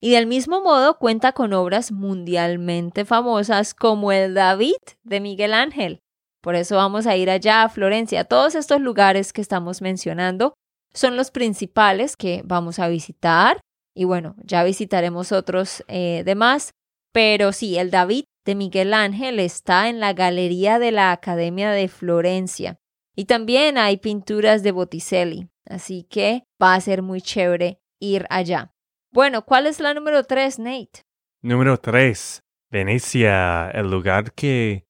Y 0.00 0.10
del 0.10 0.26
mismo 0.26 0.60
modo 0.60 0.98
cuenta 0.98 1.32
con 1.32 1.52
obras 1.54 1.90
mundialmente 1.90 3.04
famosas 3.04 3.72
como 3.72 4.12
el 4.12 4.34
David 4.34 4.76
de 5.02 5.20
Miguel 5.20 5.54
Ángel. 5.54 6.00
Por 6.42 6.56
eso 6.56 6.76
vamos 6.76 7.06
a 7.06 7.16
ir 7.16 7.30
allá 7.30 7.62
a 7.62 7.70
Florencia. 7.70 8.24
Todos 8.24 8.54
estos 8.54 8.82
lugares 8.82 9.32
que 9.32 9.40
estamos 9.40 9.80
mencionando 9.80 10.52
son 10.92 11.16
los 11.16 11.30
principales 11.30 12.18
que 12.18 12.42
vamos 12.44 12.78
a 12.78 12.88
visitar. 12.88 13.60
Y 13.96 14.04
bueno, 14.04 14.36
ya 14.44 14.62
visitaremos 14.62 15.32
otros 15.32 15.82
eh, 15.88 16.22
demás. 16.26 16.72
Pero 17.14 17.52
sí, 17.52 17.78
el 17.78 17.90
David 17.90 18.24
de 18.44 18.54
Miguel 18.56 18.92
Ángel 18.92 19.40
está 19.40 19.88
en 19.88 20.00
la 20.00 20.12
Galería 20.12 20.78
de 20.78 20.92
la 20.92 21.12
Academia 21.12 21.70
de 21.70 21.88
Florencia. 21.88 22.76
Y 23.16 23.26
también 23.26 23.78
hay 23.78 23.96
pinturas 23.96 24.62
de 24.62 24.72
Botticelli. 24.72 25.48
Así 25.66 26.04
que 26.04 26.44
va 26.62 26.74
a 26.74 26.80
ser 26.80 27.02
muy 27.02 27.20
chévere 27.20 27.78
ir 28.00 28.26
allá. 28.28 28.72
Bueno, 29.12 29.44
¿cuál 29.44 29.66
es 29.66 29.80
la 29.80 29.94
número 29.94 30.24
tres, 30.24 30.58
Nate? 30.58 31.02
Número 31.44 31.76
3. 31.76 32.40
Venecia, 32.70 33.70
el 33.70 33.90
lugar 33.90 34.32
que, 34.32 34.86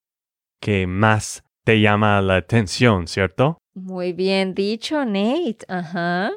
que 0.61 0.87
más 0.87 1.43
te 1.65 1.81
llama 1.81 2.21
la 2.23 2.37
atención, 2.37 3.09
¿cierto? 3.09 3.59
Muy 3.75 4.13
bien 4.13 4.55
dicho, 4.55 5.05
Nate. 5.05 5.59
Ajá. 5.67 6.31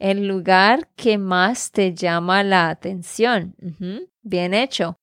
El 0.00 0.26
lugar 0.26 0.88
que 0.96 1.18
más 1.18 1.70
te 1.70 1.94
llama 1.94 2.42
la 2.42 2.68
atención. 2.68 3.54
Bien 4.22 4.54
hecho. 4.54 4.96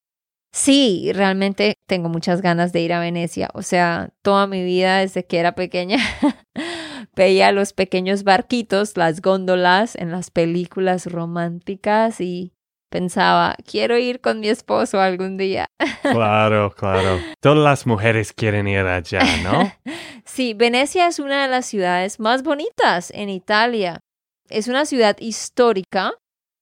Sí, 0.51 1.11
realmente 1.13 1.75
tengo 1.87 2.09
muchas 2.09 2.41
ganas 2.41 2.73
de 2.73 2.81
ir 2.81 2.93
a 2.93 2.99
Venecia. 2.99 3.49
O 3.53 3.61
sea, 3.61 4.09
toda 4.21 4.47
mi 4.47 4.63
vida 4.63 4.99
desde 4.99 5.25
que 5.25 5.39
era 5.39 5.55
pequeña 5.55 5.97
veía 7.15 7.51
los 7.51 7.73
pequeños 7.73 8.23
barquitos, 8.23 8.97
las 8.97 9.21
góndolas 9.21 9.95
en 9.95 10.11
las 10.11 10.31
películas 10.31 11.05
románticas 11.05 12.21
y 12.21 12.53
pensaba, 12.89 13.55
quiero 13.69 13.97
ir 13.97 14.21
con 14.21 14.39
mi 14.39 14.47
esposo 14.47 14.99
algún 14.99 15.37
día. 15.37 15.67
Claro, 16.01 16.71
claro. 16.71 17.19
Todas 17.41 17.59
las 17.59 17.85
mujeres 17.85 18.33
quieren 18.33 18.67
ir 18.67 18.79
allá, 18.79 19.21
¿no? 19.43 19.71
Sí, 20.25 20.53
Venecia 20.53 21.07
es 21.07 21.19
una 21.19 21.43
de 21.43 21.47
las 21.47 21.65
ciudades 21.65 22.19
más 22.19 22.43
bonitas 22.43 23.11
en 23.11 23.29
Italia. 23.29 24.01
Es 24.49 24.67
una 24.67 24.85
ciudad 24.85 25.15
histórica 25.19 26.13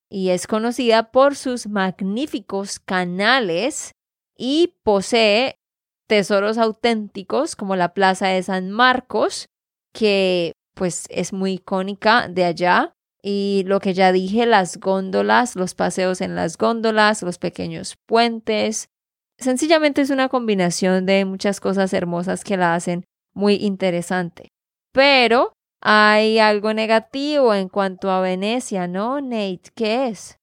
y 0.10 0.30
es 0.30 0.48
conocida 0.48 1.12
por 1.12 1.36
sus 1.36 1.68
magníficos 1.68 2.80
canales 2.80 3.92
y 4.38 4.76
posee 4.84 5.60
tesoros 6.08 6.58
auténticos 6.58 7.56
como 7.56 7.76
la 7.76 7.94
Plaza 7.94 8.28
de 8.28 8.44
San 8.44 8.72
Marcos, 8.72 9.48
que 9.94 10.54
pues 10.76 11.06
es 11.10 11.34
muy 11.34 11.54
icónica 11.54 12.28
de 12.28 12.46
allá. 12.46 12.94
Y 13.24 13.64
lo 13.66 13.80
que 13.80 13.96
ya 13.96 14.12
dije, 14.12 14.46
las 14.46 14.78
góndolas, 14.78 15.56
los 15.56 15.74
paseos 15.74 16.22
en 16.22 16.36
las 16.36 16.58
góndolas, 16.58 17.24
los 17.24 17.40
pequeños 17.40 17.96
puentes. 18.06 18.90
Sencillamente 19.40 20.02
es 20.02 20.12
una 20.12 20.30
combinación 20.30 21.08
de 21.08 21.26
muchas 21.26 21.60
cosas 21.60 21.92
hermosas 21.94 22.44
que 22.44 22.56
la 22.56 22.76
hacen 22.76 23.06
muy 23.34 23.56
interesante. 23.56 24.50
Pero 24.94 25.55
hay 25.88 26.40
algo 26.40 26.74
negativo 26.74 27.54
en 27.54 27.70
cuanto 27.70 28.10
a 28.10 28.20
Venecia, 28.20 28.88
¿no, 28.88 29.22
Nate? 29.22 29.70
¿Qué 29.76 30.08
es? 30.08 30.40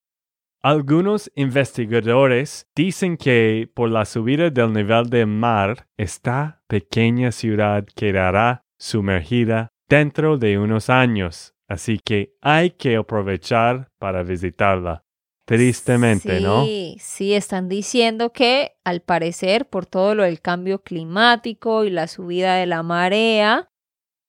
Algunos 0.61 1.29
investigadores 1.35 2.65
dicen 2.73 3.17
que 3.17 3.69
por 3.73 3.89
la 3.89 4.05
subida 4.05 4.49
del 4.49 4.71
nivel 4.71 5.09
del 5.09 5.27
mar, 5.27 5.89
esta 5.97 6.63
pequeña 6.67 7.33
ciudad 7.33 7.85
quedará 7.93 8.63
sumergida 8.79 9.67
dentro 9.89 10.37
de 10.37 10.57
unos 10.57 10.89
años, 10.89 11.53
así 11.67 11.99
que 11.99 12.37
hay 12.39 12.71
que 12.71 12.95
aprovechar 12.95 13.91
para 13.99 14.23
visitarla. 14.23 15.03
Tristemente, 15.45 16.39
¿no? 16.39 16.63
Sí, 16.63 16.95
sí, 17.01 17.33
están 17.33 17.67
diciendo 17.67 18.31
que 18.31 18.77
al 18.85 19.01
parecer 19.01 19.67
por 19.67 19.85
todo 19.85 20.15
lo 20.15 20.23
del 20.23 20.39
cambio 20.39 20.83
climático 20.83 21.83
y 21.83 21.89
la 21.89 22.07
subida 22.07 22.55
de 22.55 22.65
la 22.65 22.81
marea, 22.81 23.69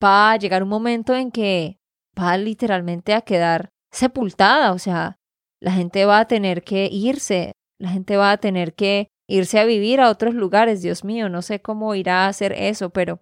va 0.03 0.31
a 0.31 0.37
llegar 0.37 0.63
un 0.63 0.69
momento 0.69 1.15
en 1.15 1.31
que 1.31 1.79
va 2.19 2.37
literalmente 2.37 3.13
a 3.13 3.21
quedar 3.21 3.69
sepultada, 3.91 4.73
o 4.73 4.79
sea, 4.79 5.17
la 5.61 5.71
gente 5.71 6.05
va 6.05 6.19
a 6.19 6.27
tener 6.27 6.63
que 6.63 6.89
irse, 6.91 7.53
la 7.79 7.89
gente 7.89 8.17
va 8.17 8.31
a 8.31 8.37
tener 8.37 8.73
que 8.75 9.07
irse 9.27 9.59
a 9.59 9.65
vivir 9.65 10.01
a 10.01 10.09
otros 10.09 10.35
lugares, 10.35 10.81
Dios 10.81 11.03
mío, 11.03 11.29
no 11.29 11.41
sé 11.41 11.61
cómo 11.61 11.95
irá 11.95 12.25
a 12.25 12.27
hacer 12.27 12.53
eso, 12.53 12.89
pero 12.89 13.21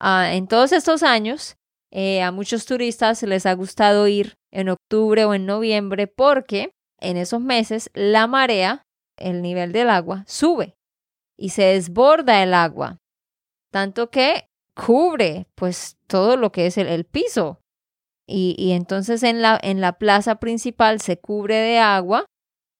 ah, 0.00 0.34
en 0.34 0.48
todos 0.48 0.72
estos 0.72 1.02
años 1.02 1.56
eh, 1.90 2.22
a 2.22 2.32
muchos 2.32 2.64
turistas 2.64 3.22
les 3.22 3.44
ha 3.44 3.52
gustado 3.54 4.08
ir 4.08 4.38
en 4.50 4.70
octubre 4.70 5.24
o 5.24 5.34
en 5.34 5.44
noviembre 5.44 6.06
porque 6.06 6.72
en 6.98 7.16
esos 7.16 7.40
meses 7.40 7.90
la 7.92 8.26
marea, 8.26 8.82
el 9.18 9.42
nivel 9.42 9.72
del 9.72 9.90
agua, 9.90 10.24
sube 10.26 10.76
y 11.36 11.50
se 11.50 11.64
desborda 11.64 12.42
el 12.42 12.54
agua, 12.54 12.98
tanto 13.70 14.10
que 14.10 14.48
cubre 14.74 15.46
pues 15.54 15.96
todo 16.06 16.36
lo 16.36 16.52
que 16.52 16.66
es 16.66 16.78
el, 16.78 17.04
piso. 17.04 17.60
Y, 18.26 18.54
y, 18.58 18.72
entonces 18.72 19.22
en 19.22 19.42
la, 19.42 19.58
en 19.62 19.80
la 19.80 19.98
plaza 19.98 20.36
principal 20.36 21.00
se 21.00 21.18
cubre 21.18 21.56
de 21.56 21.78
agua. 21.78 22.26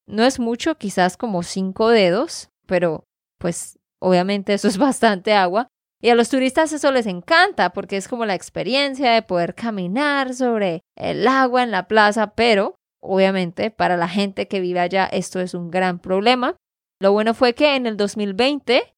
No 0.07 0.25
es 0.25 0.41
mucho, 0.41 0.77
quizás 0.77 1.17
como 1.17 1.43
cinco 1.43 1.89
dedos, 1.89 2.51
pero 2.67 3.05
pues 3.39 3.79
obviamente 4.01 4.55
eso 4.55 4.69
es 4.69 4.79
bastante 4.79 5.35
agua. 5.35 5.69
Y 6.01 6.11
a 6.11 6.17
los 6.17 6.29
turistas 6.29 6.73
eso 6.73 6.91
les 6.91 7.07
encanta 7.07 7.71
porque 7.71 7.97
es 7.97 8.09
como 8.09 8.27
la 8.27 8.35
experiencia 8.35 9.13
de 9.13 9.23
poder 9.23 9.55
caminar 9.55 10.35
sobre 10.35 10.83
el 10.97 11.29
agua 11.29 11.63
en 11.63 11.71
la 11.71 11.87
plaza, 11.87 12.35
pero 12.35 12.75
obviamente 13.01 13.71
para 13.71 13.97
la 13.97 14.09
gente 14.09 14.49
que 14.49 14.61
vive 14.61 14.81
allá 14.81 15.07
esto 15.07 15.41
es 15.41 15.55
un 15.55 15.71
gran 15.71 16.01
problema. 16.01 16.57
Lo 17.01 17.13
bueno 17.13 17.35
fue 17.35 17.55
que 17.55 17.77
en 17.77 17.87
el 17.87 17.97
2020 17.97 18.95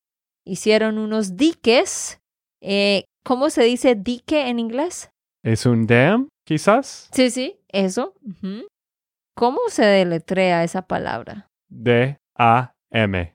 hicieron 0.46 0.98
unos 0.98 1.36
diques. 1.36 2.20
Eh, 2.66 3.04
¿Cómo 3.22 3.50
se 3.50 3.62
dice 3.62 3.94
dique 3.94 4.48
en 4.48 4.58
inglés? 4.58 5.10
¿Es 5.44 5.66
un 5.66 5.86
dam, 5.86 6.28
quizás? 6.46 7.10
Sí, 7.12 7.28
sí, 7.28 7.60
eso. 7.68 8.14
¿Cómo 9.36 9.58
se 9.68 9.84
deletrea 9.84 10.64
esa 10.64 10.80
palabra? 10.86 11.48
D-A-M. 11.68 13.34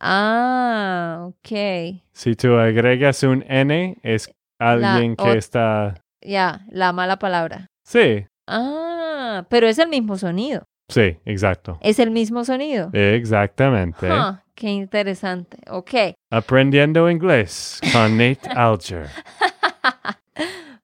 Ah, 0.00 1.26
ok. 1.26 2.00
Si 2.12 2.36
tú 2.36 2.54
agregas 2.56 3.24
un 3.24 3.44
N, 3.48 3.98
es 4.04 4.30
alguien 4.60 5.16
que 5.16 5.32
está... 5.32 6.00
Ya, 6.24 6.64
la 6.70 6.92
mala 6.92 7.18
palabra. 7.18 7.66
Sí. 7.84 8.26
Ah, 8.46 9.44
pero 9.50 9.66
es 9.66 9.80
el 9.80 9.88
mismo 9.88 10.16
sonido. 10.18 10.62
Sí, 10.88 11.18
exacto. 11.24 11.80
Es 11.82 11.98
el 11.98 12.12
mismo 12.12 12.44
sonido. 12.44 12.90
Exactamente. 12.92 14.08
Qué 14.56 14.70
interesante. 14.70 15.58
Ok. 15.70 15.94
Aprendiendo 16.30 17.08
inglés 17.08 17.80
con 17.92 18.16
Nate 18.16 18.40
Alger. 18.56 19.08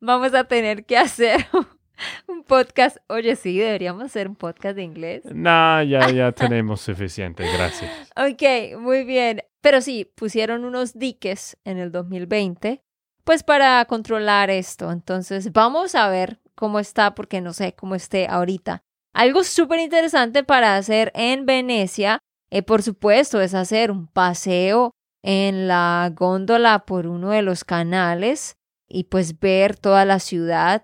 Vamos 0.00 0.34
a 0.34 0.44
tener 0.44 0.84
que 0.84 0.96
hacer 0.96 1.46
un 2.28 2.44
podcast. 2.44 2.98
Oye, 3.08 3.34
sí, 3.34 3.58
deberíamos 3.58 4.04
hacer 4.04 4.28
un 4.28 4.36
podcast 4.36 4.76
de 4.76 4.82
inglés. 4.82 5.22
No, 5.24 5.82
ya, 5.82 6.10
ya 6.10 6.30
tenemos 6.32 6.80
suficiente, 6.80 7.44
gracias. 7.52 7.90
Ok, 8.16 8.78
muy 8.78 9.04
bien. 9.04 9.42
Pero 9.60 9.80
sí, 9.80 10.10
pusieron 10.14 10.64
unos 10.64 10.98
diques 10.98 11.56
en 11.64 11.78
el 11.78 11.90
2020, 11.92 12.82
pues 13.24 13.42
para 13.42 13.84
controlar 13.86 14.50
esto. 14.50 14.90
Entonces, 14.90 15.52
vamos 15.52 15.94
a 15.94 16.08
ver 16.08 16.40
cómo 16.54 16.78
está, 16.78 17.14
porque 17.14 17.40
no 17.40 17.52
sé 17.52 17.74
cómo 17.74 17.94
esté 17.94 18.26
ahorita. 18.28 18.82
Algo 19.14 19.44
súper 19.44 19.78
interesante 19.78 20.42
para 20.42 20.76
hacer 20.76 21.12
en 21.14 21.46
Venecia, 21.46 22.18
eh, 22.52 22.62
por 22.62 22.82
supuesto, 22.82 23.40
es 23.40 23.54
hacer 23.54 23.90
un 23.90 24.06
paseo 24.06 24.92
en 25.24 25.68
la 25.68 26.12
góndola 26.14 26.84
por 26.84 27.06
uno 27.06 27.30
de 27.30 27.42
los 27.42 27.64
canales 27.64 28.54
y 28.88 29.04
pues 29.04 29.38
ver 29.38 29.76
toda 29.76 30.04
la 30.04 30.18
ciudad 30.18 30.82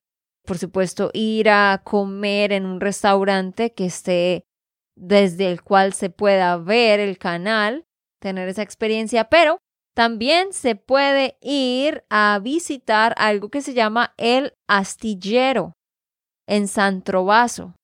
por 0.48 0.57
supuesto, 0.57 1.11
ir 1.12 1.50
a 1.50 1.83
comer 1.85 2.52
en 2.52 2.64
un 2.64 2.81
restaurante 2.81 3.74
que 3.74 3.85
esté 3.85 4.46
desde 4.96 5.52
el 5.52 5.62
cual 5.62 5.92
se 5.92 6.09
pueda 6.09 6.57
ver 6.57 7.00
el 7.00 7.18
canal, 7.18 7.85
tener 8.18 8.48
esa 8.48 8.62
experiencia, 8.62 9.24
pero 9.24 9.59
también 9.94 10.54
se 10.54 10.74
puede 10.74 11.37
ir 11.42 12.02
a 12.09 12.40
visitar 12.42 13.14
algo 13.18 13.50
que 13.50 13.61
se 13.61 13.74
llama 13.74 14.14
el 14.16 14.54
astillero 14.66 15.74
en 16.48 16.66
San 16.66 17.02
Trovaso. 17.02 17.74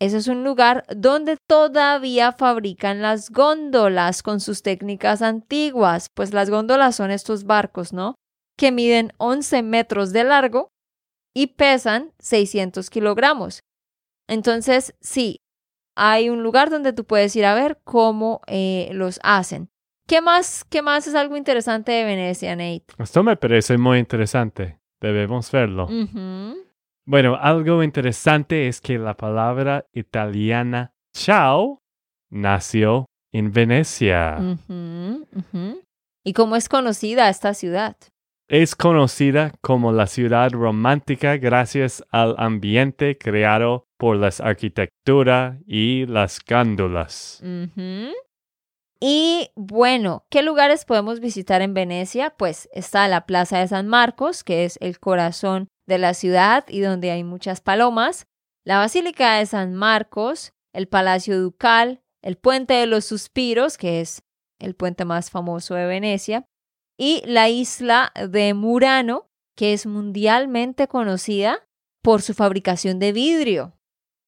Ese 0.00 0.16
es 0.18 0.28
un 0.28 0.44
lugar 0.44 0.84
donde 0.94 1.36
todavía 1.48 2.32
fabrican 2.32 3.00
las 3.00 3.30
góndolas 3.30 4.22
con 4.22 4.40
sus 4.40 4.62
técnicas 4.62 5.22
antiguas, 5.22 6.08
pues 6.14 6.34
las 6.34 6.50
góndolas 6.50 6.96
son 6.96 7.10
estos 7.10 7.44
barcos, 7.44 7.92
¿no? 7.92 8.16
Que 8.56 8.72
miden 8.72 9.12
11 9.18 9.62
metros 9.62 10.12
de 10.12 10.24
largo 10.24 10.70
y 11.34 11.48
pesan 11.48 12.12
600 12.18 12.90
kilogramos. 12.90 13.60
Entonces, 14.28 14.94
sí, 15.00 15.38
hay 15.96 16.28
un 16.28 16.42
lugar 16.42 16.70
donde 16.70 16.92
tú 16.92 17.04
puedes 17.04 17.34
ir 17.36 17.44
a 17.44 17.54
ver 17.54 17.80
cómo 17.84 18.40
eh, 18.46 18.90
los 18.92 19.20
hacen. 19.22 19.68
¿Qué 20.06 20.20
más, 20.20 20.64
¿Qué 20.64 20.82
más 20.82 21.06
es 21.06 21.14
algo 21.14 21.36
interesante 21.36 21.92
de 21.92 22.04
Venecia, 22.04 22.54
Nate? 22.56 22.84
Esto 22.98 23.22
me 23.22 23.36
parece 23.36 23.78
muy 23.78 23.98
interesante. 23.98 24.78
Debemos 25.00 25.50
verlo. 25.50 25.88
Bueno, 27.06 27.36
algo 27.38 27.82
interesante 27.82 28.66
es 28.66 28.80
que 28.80 28.98
la 28.98 29.14
palabra 29.14 29.86
italiana 29.92 30.94
ciao 31.14 31.82
nació 32.30 33.06
en 33.30 33.52
Venecia. 33.52 34.38
¿Y 36.24 36.32
cómo 36.32 36.56
es 36.56 36.68
conocida 36.68 37.28
esta 37.28 37.52
ciudad? 37.52 37.96
Es 38.48 38.74
conocida 38.74 39.52
como 39.60 39.92
la 39.92 40.06
ciudad 40.06 40.50
romántica 40.50 41.36
gracias 41.36 42.04
al 42.10 42.36
ambiente 42.38 43.18
creado 43.18 43.86
por 43.98 44.16
las 44.16 44.40
arquitectura 44.40 45.58
y 45.66 46.06
las 46.06 46.40
gándolas. 46.44 47.42
Y 49.00 49.50
bueno, 49.56 50.24
¿qué 50.30 50.42
lugares 50.42 50.86
podemos 50.86 51.20
visitar 51.20 51.60
en 51.60 51.74
Venecia? 51.74 52.30
Pues 52.30 52.68
está 52.72 53.06
la 53.08 53.26
Plaza 53.26 53.58
de 53.58 53.68
San 53.68 53.88
Marcos, 53.88 54.44
que 54.44 54.64
es 54.64 54.78
el 54.80 54.98
corazón 55.00 55.68
de 55.86 55.98
la 55.98 56.14
ciudad 56.14 56.64
y 56.68 56.80
donde 56.80 57.10
hay 57.10 57.24
muchas 57.24 57.60
palomas, 57.60 58.26
la 58.64 58.78
Basílica 58.78 59.36
de 59.36 59.46
San 59.46 59.74
Marcos, 59.74 60.52
el 60.72 60.88
Palacio 60.88 61.40
Ducal, 61.40 62.02
el 62.22 62.36
Puente 62.36 62.74
de 62.74 62.86
los 62.86 63.04
Suspiros, 63.04 63.76
que 63.76 64.00
es 64.00 64.22
el 64.58 64.74
puente 64.74 65.04
más 65.04 65.30
famoso 65.30 65.74
de 65.74 65.86
Venecia, 65.86 66.46
y 66.98 67.22
la 67.26 67.48
isla 67.48 68.12
de 68.30 68.54
Murano, 68.54 69.28
que 69.56 69.72
es 69.72 69.84
mundialmente 69.86 70.88
conocida 70.88 71.66
por 72.02 72.22
su 72.22 72.34
fabricación 72.34 72.98
de 72.98 73.12
vidrio. 73.12 73.74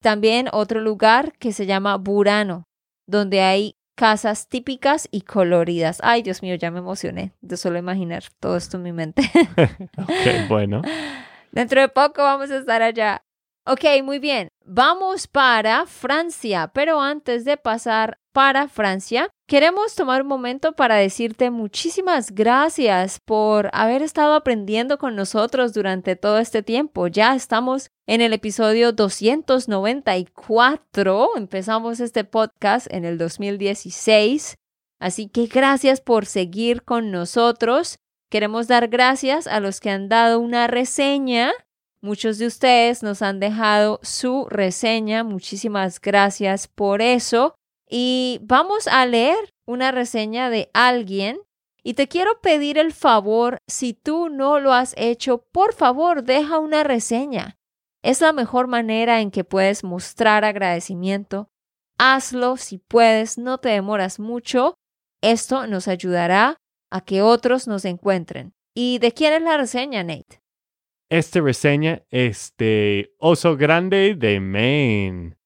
También 0.03 0.49
otro 0.53 0.81
lugar 0.81 1.33
que 1.39 1.53
se 1.53 1.67
llama 1.67 1.97
Burano, 1.97 2.65
donde 3.09 3.41
hay 3.41 3.77
casas 3.97 4.49
típicas 4.49 5.09
y 5.11 5.23
coloridas. 5.23 5.99
Ay, 6.03 6.23
Dios 6.23 6.43
mío, 6.43 6.55
ya 6.55 6.71
me 6.71 6.81
emocioné 6.81 7.33
de 7.41 7.57
solo 7.57 7.79
imaginar 7.79 8.25
todo 8.41 8.57
esto 8.57 8.77
en 8.77 8.83
mi 8.83 8.93
mente. 8.93 9.23
ok, 9.99 10.49
bueno. 10.49 10.83
Dentro 11.57 11.81
de 11.81 11.89
poco 11.89 12.23
vamos 12.23 12.51
a 12.51 12.59
estar 12.59 12.83
allá. 12.83 13.25
Ok, 13.65 13.85
muy 14.05 14.19
bien. 14.19 14.49
Vamos 14.67 15.27
para 15.27 15.87
Francia, 15.87 16.71
pero 16.75 17.01
antes 17.01 17.47
de 17.47 17.57
pasar 17.57 18.19
para 18.35 18.69
Francia, 18.69 19.31
queremos 19.49 19.95
tomar 19.95 20.21
un 20.21 20.29
momento 20.29 20.73
para 20.73 20.97
decirte 20.97 21.51
muchísimas 21.51 22.33
gracias 22.33 23.21
por 23.25 23.71
haber 23.73 24.03
estado 24.03 24.35
aprendiendo 24.35 24.99
con 24.99 25.17
nosotros 25.17 25.73
durante 25.73 26.15
todo 26.15 26.41
este 26.41 26.63
tiempo. 26.63 27.07
Ya 27.07 27.35
estamos 27.35 27.89
en 28.07 28.21
el 28.21 28.35
episodio 28.35 28.93
294. 28.93 31.31
Empezamos 31.39 32.01
este 32.01 32.25
podcast 32.25 32.87
en 32.91 33.07
el 33.07 33.17
2016. 33.17 34.59
Así 35.01 35.31
que 35.31 35.47
gracias 35.47 36.03
por 36.03 36.27
seguir 36.27 36.83
con 36.83 37.11
nosotros. 37.11 37.97
Queremos 38.29 38.67
dar 38.67 38.89
gracias 38.89 39.47
a 39.47 39.61
los 39.61 39.81
que 39.81 39.91
han 39.91 40.09
dado 40.09 40.41
una 40.41 40.67
reseña. 40.67 41.53
Muchos 42.01 42.39
de 42.39 42.47
ustedes 42.47 43.03
nos 43.03 43.23
han 43.23 43.41
dejado 43.41 44.01
su 44.03 44.47
reseña. 44.51 45.23
Muchísimas 45.23 46.01
gracias 46.01 46.67
por 46.67 47.03
eso. 47.03 47.55
Y 47.89 48.41
vamos 48.43 48.89
a 48.89 49.07
leer 49.07 49.37
una 49.65 49.93
reseña 49.93 50.51
de 50.51 50.71
alguien. 50.75 51.39
Y 51.85 51.95
te 51.95 52.09
quiero 52.09 52.41
pedir 52.41 52.79
el 52.79 52.93
favor, 52.93 53.59
si 53.69 53.95
tú 53.95 54.29
no 54.29 54.59
lo 54.59 54.73
has 54.73 54.93
hecho, 54.97 55.39
por 55.53 55.73
favor, 55.73 56.25
deja 56.25 56.59
una 56.59 56.83
reseña. 56.83 57.57
Es 58.03 58.21
la 58.21 58.33
mejor 58.33 58.67
manera 58.67 59.21
en 59.21 59.31
que 59.31 59.45
puedes 59.45 59.85
mostrar 59.85 60.45
agradecimiento. 60.45 61.49
Hazlo 61.97 62.57
si 62.57 62.79
puedes, 62.79 63.39
no 63.39 63.59
te 63.59 63.69
demoras 63.69 64.19
mucho. 64.19 64.75
Esto 65.23 65.69
nos 65.69 65.87
ayudará 65.87 66.57
a 66.97 67.03
que 67.03 67.21
otros 67.21 67.69
nos 67.69 67.85
encuentren. 67.85 68.55
¿Y 68.75 68.99
de 68.99 69.13
quién 69.13 69.35
es 69.35 69.43
la 69.43 69.59
reseña, 69.59 70.03
Nate? 70.03 70.41
Esta 71.11 71.41
reseña 71.41 72.03
es 72.11 72.55
de 72.59 73.15
Oso 73.19 73.57
Grande 73.57 74.15
de 74.15 74.41
Maine. 74.41 75.37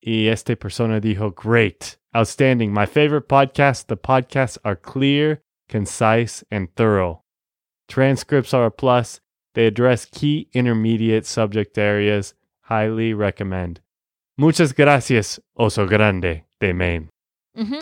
Y 0.00 0.28
esta 0.28 0.56
persona 0.56 0.98
dijo, 0.98 1.32
great, 1.32 1.98
outstanding. 2.12 2.72
My 2.72 2.86
favorite 2.86 3.28
podcast. 3.28 3.88
The 3.88 3.96
podcasts 3.96 4.58
are 4.64 4.74
clear, 4.74 5.42
concise, 5.68 6.44
and 6.50 6.68
thorough. 6.74 7.22
Transcripts 7.86 8.54
are 8.54 8.64
a 8.64 8.70
plus. 8.70 9.20
They 9.54 9.66
address 9.66 10.06
key 10.06 10.48
intermediate 10.52 11.26
subject 11.26 11.76
areas. 11.76 12.34
Highly 12.70 13.12
recommend. 13.12 13.80
Muchas 14.38 14.72
gracias, 14.72 15.40
Oso 15.54 15.86
Grande 15.86 16.46
de 16.58 16.72
Maine. 16.72 17.10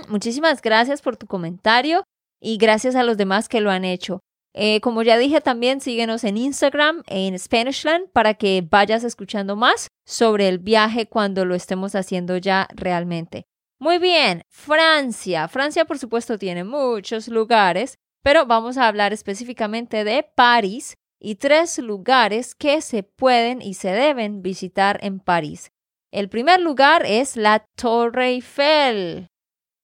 Muchísimas 0.08 0.60
gracias 0.60 1.00
por 1.00 1.16
tu 1.16 1.26
comentario 1.26 2.02
y 2.40 2.56
gracias 2.56 2.94
a 2.94 3.02
los 3.02 3.16
demás 3.16 3.48
que 3.48 3.60
lo 3.60 3.70
han 3.70 3.84
hecho. 3.84 4.20
Eh, 4.54 4.80
como 4.80 5.02
ya 5.02 5.18
dije 5.18 5.40
también, 5.40 5.80
síguenos 5.80 6.24
en 6.24 6.36
Instagram, 6.36 7.02
en 7.06 7.38
Spanishland, 7.38 8.10
para 8.10 8.34
que 8.34 8.66
vayas 8.68 9.04
escuchando 9.04 9.56
más 9.56 9.88
sobre 10.06 10.48
el 10.48 10.58
viaje 10.58 11.06
cuando 11.06 11.44
lo 11.44 11.54
estemos 11.54 11.94
haciendo 11.94 12.36
ya 12.36 12.66
realmente. 12.74 13.44
Muy 13.78 13.98
bien, 13.98 14.42
Francia. 14.48 15.46
Francia, 15.46 15.84
por 15.84 15.98
supuesto, 15.98 16.38
tiene 16.38 16.64
muchos 16.64 17.28
lugares, 17.28 17.98
pero 18.24 18.46
vamos 18.46 18.76
a 18.78 18.88
hablar 18.88 19.12
específicamente 19.12 20.02
de 20.02 20.24
París 20.34 20.94
y 21.20 21.36
tres 21.36 21.78
lugares 21.78 22.54
que 22.56 22.80
se 22.80 23.04
pueden 23.04 23.62
y 23.62 23.74
se 23.74 23.90
deben 23.90 24.42
visitar 24.42 24.98
en 25.02 25.20
París. 25.20 25.70
El 26.10 26.28
primer 26.28 26.60
lugar 26.60 27.04
es 27.06 27.36
la 27.36 27.64
Torre 27.76 28.30
Eiffel. 28.30 29.28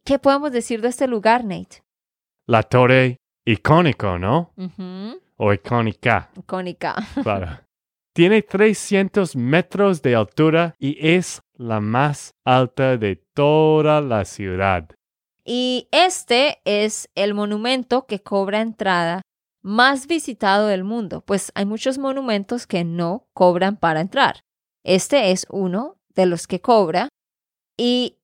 ¿Qué 0.04 0.18
podemos 0.18 0.50
decir 0.50 0.80
de 0.80 0.88
este 0.88 1.06
lugar, 1.06 1.44
Nate? 1.44 1.83
La 2.46 2.62
torre 2.62 3.18
icónico, 3.44 4.18
¿no? 4.18 4.52
O 5.36 5.52
icónica, 5.52 6.30
Icónica. 6.36 6.94
claro. 7.22 7.60
Tiene 8.14 8.42
300 8.42 9.34
metros 9.34 10.00
de 10.02 10.14
altura 10.14 10.74
y 10.78 10.96
es 11.00 11.40
la 11.54 11.80
más 11.80 12.32
alta 12.44 12.96
de 12.96 13.16
toda 13.34 14.00
la 14.00 14.24
ciudad. 14.24 14.88
Y 15.44 15.88
este 15.90 16.60
es 16.64 17.08
el 17.14 17.34
monumento 17.34 18.06
que 18.06 18.20
cobra 18.22 18.60
entrada 18.60 19.22
más 19.62 20.06
visitado 20.06 20.66
del 20.66 20.84
mundo, 20.84 21.22
pues 21.22 21.50
hay 21.54 21.64
muchos 21.64 21.96
monumentos 21.96 22.66
que 22.66 22.84
no 22.84 23.26
cobran 23.32 23.78
para 23.78 24.00
entrar. 24.00 24.40
Este 24.84 25.30
es 25.30 25.46
uno 25.48 25.96
de 26.14 26.26
los 26.26 26.46
que 26.46 26.60
cobra 26.60 27.08
y 27.76 28.18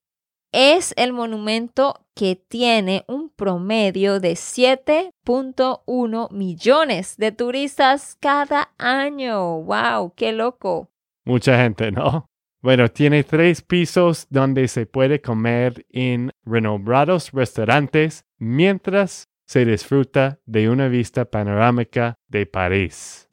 es 0.52 0.94
el 0.96 1.12
monumento 1.12 2.06
que 2.14 2.36
tiene 2.36 3.04
un 3.08 3.30
promedio 3.30 4.20
de 4.20 4.32
7.1 4.32 6.30
millones 6.32 7.16
de 7.16 7.32
turistas 7.32 8.16
cada 8.20 8.72
año. 8.78 9.62
¡Wow! 9.62 10.14
¡Qué 10.14 10.32
loco! 10.32 10.90
Mucha 11.24 11.56
gente, 11.62 11.92
¿no? 11.92 12.26
Bueno, 12.62 12.88
tiene 12.88 13.24
tres 13.24 13.62
pisos 13.62 14.26
donde 14.28 14.68
se 14.68 14.84
puede 14.84 15.22
comer 15.22 15.86
en 15.88 16.30
renombrados 16.44 17.30
restaurantes 17.32 18.26
mientras 18.38 19.28
se 19.46 19.64
disfruta 19.64 20.40
de 20.44 20.68
una 20.68 20.88
vista 20.88 21.24
panorámica 21.24 22.16
de 22.28 22.44
París. 22.46 23.28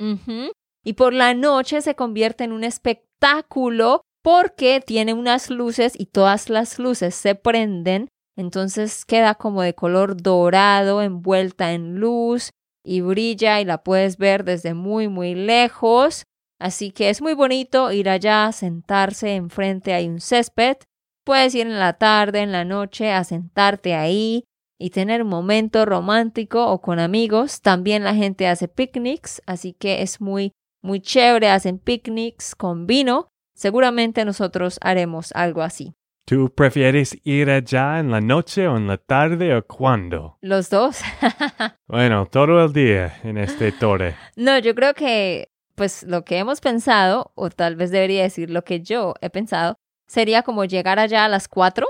Y 0.84 0.94
por 0.94 1.14
la 1.14 1.34
noche 1.34 1.82
se 1.82 1.96
convierte 1.96 2.46
en 2.46 2.54
un 2.54 2.64
espectáculo 2.64 4.02
porque 4.28 4.82
tiene 4.86 5.14
unas 5.14 5.50
luces 5.50 5.94
y 5.98 6.08
todas 6.08 6.50
las 6.50 6.80
luces 6.80 7.16
se 7.16 7.34
prenden. 7.34 8.10
Entonces 8.36 9.06
queda 9.06 9.36
como 9.36 9.62
de 9.62 9.74
color 9.74 10.22
dorado, 10.22 11.02
envuelta 11.02 11.72
en 11.72 11.96
luz 11.96 12.50
y 12.84 13.00
brilla 13.00 13.62
y 13.62 13.64
la 13.64 13.84
puedes 13.84 14.18
ver 14.18 14.44
desde 14.44 14.74
muy, 14.74 15.08
muy 15.08 15.34
lejos. 15.34 16.24
Así 16.60 16.92
que 16.92 17.10
es 17.10 17.22
muy 17.22 17.36
bonito 17.36 17.90
ir 17.94 18.10
allá, 18.10 18.52
sentarse 18.52 19.34
enfrente, 19.36 19.94
hay 19.94 20.10
un 20.10 20.20
césped. 20.20 20.76
Puedes 21.24 21.56
ir 21.56 21.66
en 21.66 21.80
la 21.80 21.94
tarde, 21.94 22.42
en 22.42 22.52
la 22.52 22.66
noche, 22.66 23.14
a 23.14 23.24
sentarte 23.24 23.96
ahí 23.96 24.44
y 24.78 24.90
tener 24.90 25.24
un 25.24 25.30
momento 25.30 25.86
romántico 25.86 26.68
o 26.68 26.82
con 26.82 27.00
amigos. 27.00 27.62
También 27.62 28.04
la 28.04 28.14
gente 28.14 28.46
hace 28.50 28.68
picnics, 28.68 29.42
así 29.46 29.72
que 29.72 30.02
es 30.02 30.20
muy, 30.20 30.52
muy 30.84 31.00
chévere. 31.00 31.48
Hacen 31.48 31.80
picnics 31.80 32.56
con 32.56 32.88
vino. 32.88 33.30
Seguramente 33.58 34.24
nosotros 34.24 34.78
haremos 34.82 35.32
algo 35.34 35.64
así. 35.64 35.96
¿Tú 36.28 36.54
prefieres 36.54 37.18
ir 37.24 37.50
allá 37.50 38.00
en 38.00 38.12
la 38.12 38.22
noche 38.22 38.68
o 38.68 38.78
en 38.78 38.86
la 38.86 38.98
tarde 38.98 39.56
o 39.56 39.66
cuándo? 39.66 40.38
Los 40.42 40.70
dos. 40.70 41.02
Bueno, 41.88 42.28
todo 42.28 42.66
el 42.66 42.74
día 42.74 43.20
en 43.24 43.38
este 43.38 43.72
torre. 43.72 44.16
no, 44.36 44.60
yo 44.60 44.76
creo 44.76 44.94
que, 44.94 45.50
pues 45.74 46.04
lo 46.04 46.26
que 46.26 46.38
hemos 46.38 46.60
pensado, 46.60 47.32
o 47.34 47.50
tal 47.50 47.78
vez 47.78 47.92
debería 47.92 48.24
decir 48.24 48.52
lo 48.52 48.64
que 48.64 48.82
yo 48.82 49.14
he 49.22 49.30
pensado, 49.30 49.78
sería 50.06 50.44
como 50.44 50.66
llegar 50.66 51.00
allá 51.00 51.24
a 51.24 51.30
las 51.30 51.48
4 51.48 51.88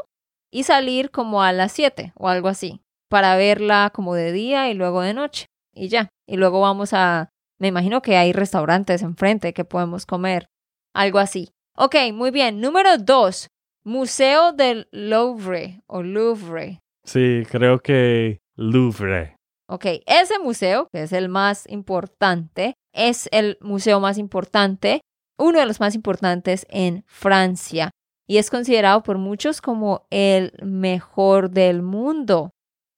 y 0.52 0.64
salir 0.64 1.10
como 1.10 1.42
a 1.42 1.52
las 1.52 1.72
7 1.72 2.14
o 2.16 2.30
algo 2.30 2.48
así, 2.48 2.80
para 3.10 3.36
verla 3.36 3.92
como 3.94 4.14
de 4.14 4.32
día 4.32 4.70
y 4.70 4.76
luego 4.76 5.02
de 5.02 5.16
noche. 5.16 5.48
Y 5.74 5.90
ya. 5.90 6.10
Y 6.28 6.38
luego 6.38 6.62
vamos 6.62 6.94
a, 6.94 7.32
me 7.60 7.68
imagino 7.68 8.02
que 8.04 8.18
hay 8.18 8.32
restaurantes 8.34 9.02
enfrente 9.02 9.54
que 9.54 9.66
podemos 9.66 10.06
comer. 10.06 10.48
Algo 10.94 11.20
así. 11.20 11.50
Ok, 11.80 11.96
muy 12.12 12.32
bien. 12.32 12.60
Número 12.60 12.98
2. 12.98 13.50
Museo 13.84 14.52
del 14.52 14.88
Louvre 14.92 15.84
o 15.86 16.02
Louvre. 16.02 16.80
Sí, 17.04 17.44
creo 17.48 17.80
que 17.80 18.40
Louvre. 18.56 19.36
Ok, 19.70 19.86
ese 20.08 20.40
museo, 20.40 20.88
que 20.92 21.04
es 21.04 21.14
el 21.14 21.30
más 21.30 21.70
importante, 21.70 22.74
es 22.94 23.30
el 23.32 23.60
museo 23.62 24.00
más 24.00 24.18
importante, 24.18 25.02
uno 25.38 25.60
de 25.60 25.68
los 25.68 25.80
más 25.80 25.94
importantes 25.94 26.66
en 26.70 27.04
Francia, 27.06 27.92
y 28.28 28.38
es 28.38 28.50
considerado 28.50 29.04
por 29.04 29.20
muchos 29.20 29.62
como 29.62 30.08
el 30.10 30.54
mejor 30.64 31.52
del 31.52 31.84
mundo. 31.84 32.50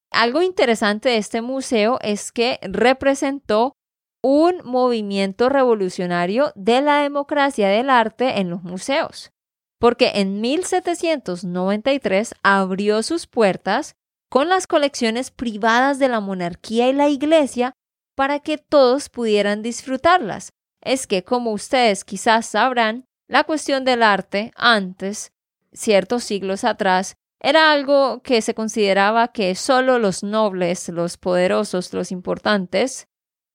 Algo 0.10 0.42
interesante 0.42 1.10
de 1.10 1.18
este 1.18 1.42
museo 1.42 2.00
es 2.02 2.32
que 2.32 2.60
representó 2.62 3.74
un 4.22 4.62
movimiento 4.64 5.50
revolucionario 5.50 6.52
de 6.56 6.82
la 6.82 7.02
democracia 7.02 7.70
del 7.70 7.90
arte 7.90 8.40
en 8.40 8.50
los 8.50 8.64
museos, 8.64 9.32
porque 9.80 10.12
en 10.16 10.42
1793 10.42 12.36
abrió 12.44 13.02
sus 13.04 13.28
puertas 13.28 13.96
con 14.30 14.50
las 14.50 14.68
colecciones 14.68 15.32
privadas 15.32 16.00
de 16.00 16.10
la 16.10 16.20
monarquía 16.20 16.90
y 16.90 16.94
la 16.94 17.10
iglesia 17.10 17.74
para 18.16 18.40
que 18.40 18.58
todos 18.58 19.10
pudieran 19.10 19.62
disfrutarlas. 19.62 20.52
Es 20.82 21.08
que, 21.08 21.24
como 21.24 21.52
ustedes 21.52 22.04
quizás 22.04 22.46
sabrán, 22.46 23.06
la 23.28 23.44
cuestión 23.44 23.86
del 23.86 24.04
arte 24.04 24.52
antes, 24.56 25.32
ciertos 25.72 26.24
siglos 26.24 26.64
atrás, 26.64 27.16
era 27.42 27.72
algo 27.72 28.22
que 28.22 28.42
se 28.42 28.54
consideraba 28.54 29.30
que 29.30 29.56
solo 29.56 29.98
los 29.98 30.24
nobles, 30.24 30.90
los 30.90 31.18
poderosos, 31.18 31.94
los 31.94 32.12
importantes 32.12 33.09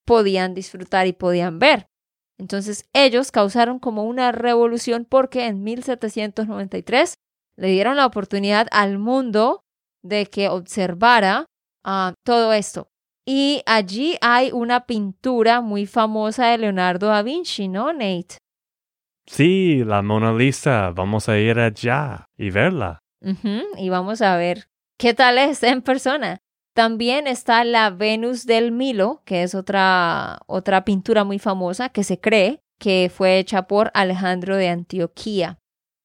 podían 0.05 0.55
disfrutar 0.55 1.07
y 1.07 1.13
podían 1.13 1.59
ver. 1.59 1.87
Entonces 2.39 2.89
ellos 2.93 3.31
causaron 3.31 3.79
como 3.79 4.05
una 4.05 4.33
revolución 4.33 5.07
porque 5.09 5.47
en 5.47 5.63
1793 5.63 7.15
le 7.57 7.69
dieron 7.69 7.97
la 7.97 8.07
oportunidad 8.07 8.67
al 8.73 8.99
mundo 8.99 9.63
de 10.03 10.27
que 10.27 10.49
observara 10.49 11.47
ah, 11.85 12.15
todo 12.25 12.53
esto. 12.53 12.89
Y 13.27 13.63
allí 13.67 14.17
hay 14.21 14.53
una 14.53 14.85
pintura 14.85 15.61
muy 15.61 15.87
famosa 15.87 16.49
de 16.49 16.59
Leonardo 16.59 17.07
da 17.07 17.23
Vinci, 17.23 17.69
¿no, 17.69 17.93
Nate? 17.93 18.37
Sí, 19.27 19.83
la 19.85 20.03
Mona 20.03 20.35
Lisa. 20.35 20.91
Vamos 20.91 21.29
a 21.31 21.39
ir 21.39 21.59
allá 21.59 22.27
y 22.37 22.51
verla. 22.51 22.99
Y 23.79 23.89
vamos 23.89 24.21
a 24.21 24.37
ver 24.37 24.67
qué 24.99 25.15
tal 25.15 25.39
es 25.39 25.63
en 25.63 25.81
persona. 25.81 26.43
También 26.75 27.29
está 27.29 27.63
la 27.63 27.91
Venus 27.91 28.47
del 28.47 28.73
Milo, 28.73 29.23
que 29.25 29.45
es 29.45 29.55
otra, 29.55 30.41
otra 30.47 30.85
pintura 30.85 31.23
muy 31.23 31.39
famosa 31.39 31.89
que 31.89 32.03
se 32.03 32.21
cree 32.21 32.61
que 32.79 33.11
fue 33.15 33.39
hecha 33.39 33.69
por 33.69 33.93
Alejandro 33.95 34.57
de 34.57 34.69
Antioquía. 34.69 35.61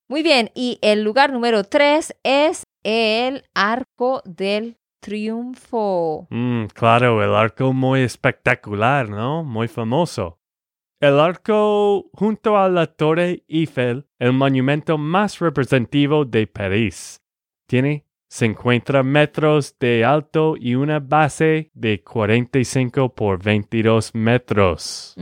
Muy 0.08 0.24
bien, 0.24 0.52
y 0.54 0.78
el 0.82 1.04
lugar 1.04 1.34
número 1.34 1.64
tres 1.64 2.16
es 2.24 2.64
el 2.84 3.44
Arco 3.54 4.22
del 4.26 4.78
Triunfo. 5.02 6.28
Mm, 6.30 6.66
claro, 6.68 7.24
el 7.24 7.34
arco 7.34 7.74
muy 7.74 8.02
espectacular, 8.02 9.10
¿no? 9.10 9.44
Muy 9.44 9.68
famoso. 9.68 10.40
El 11.00 11.20
arco 11.20 12.10
junto 12.14 12.58
a 12.58 12.70
la 12.70 12.88
Torre 12.88 13.44
Eiffel, 13.48 14.08
el 14.20 14.34
monumento 14.34 14.98
más 14.98 15.40
representativo 15.40 16.26
de 16.26 16.46
París. 16.48 17.22
Tiene 17.68 18.06
50 18.30 19.04
metros 19.04 19.76
de 19.80 20.06
alto 20.06 20.56
y 20.58 20.76
una 20.76 21.00
base 21.00 21.72
de 21.74 22.04
45 22.04 23.14
por 23.14 23.44
22 23.44 24.14
metros. 24.14 25.16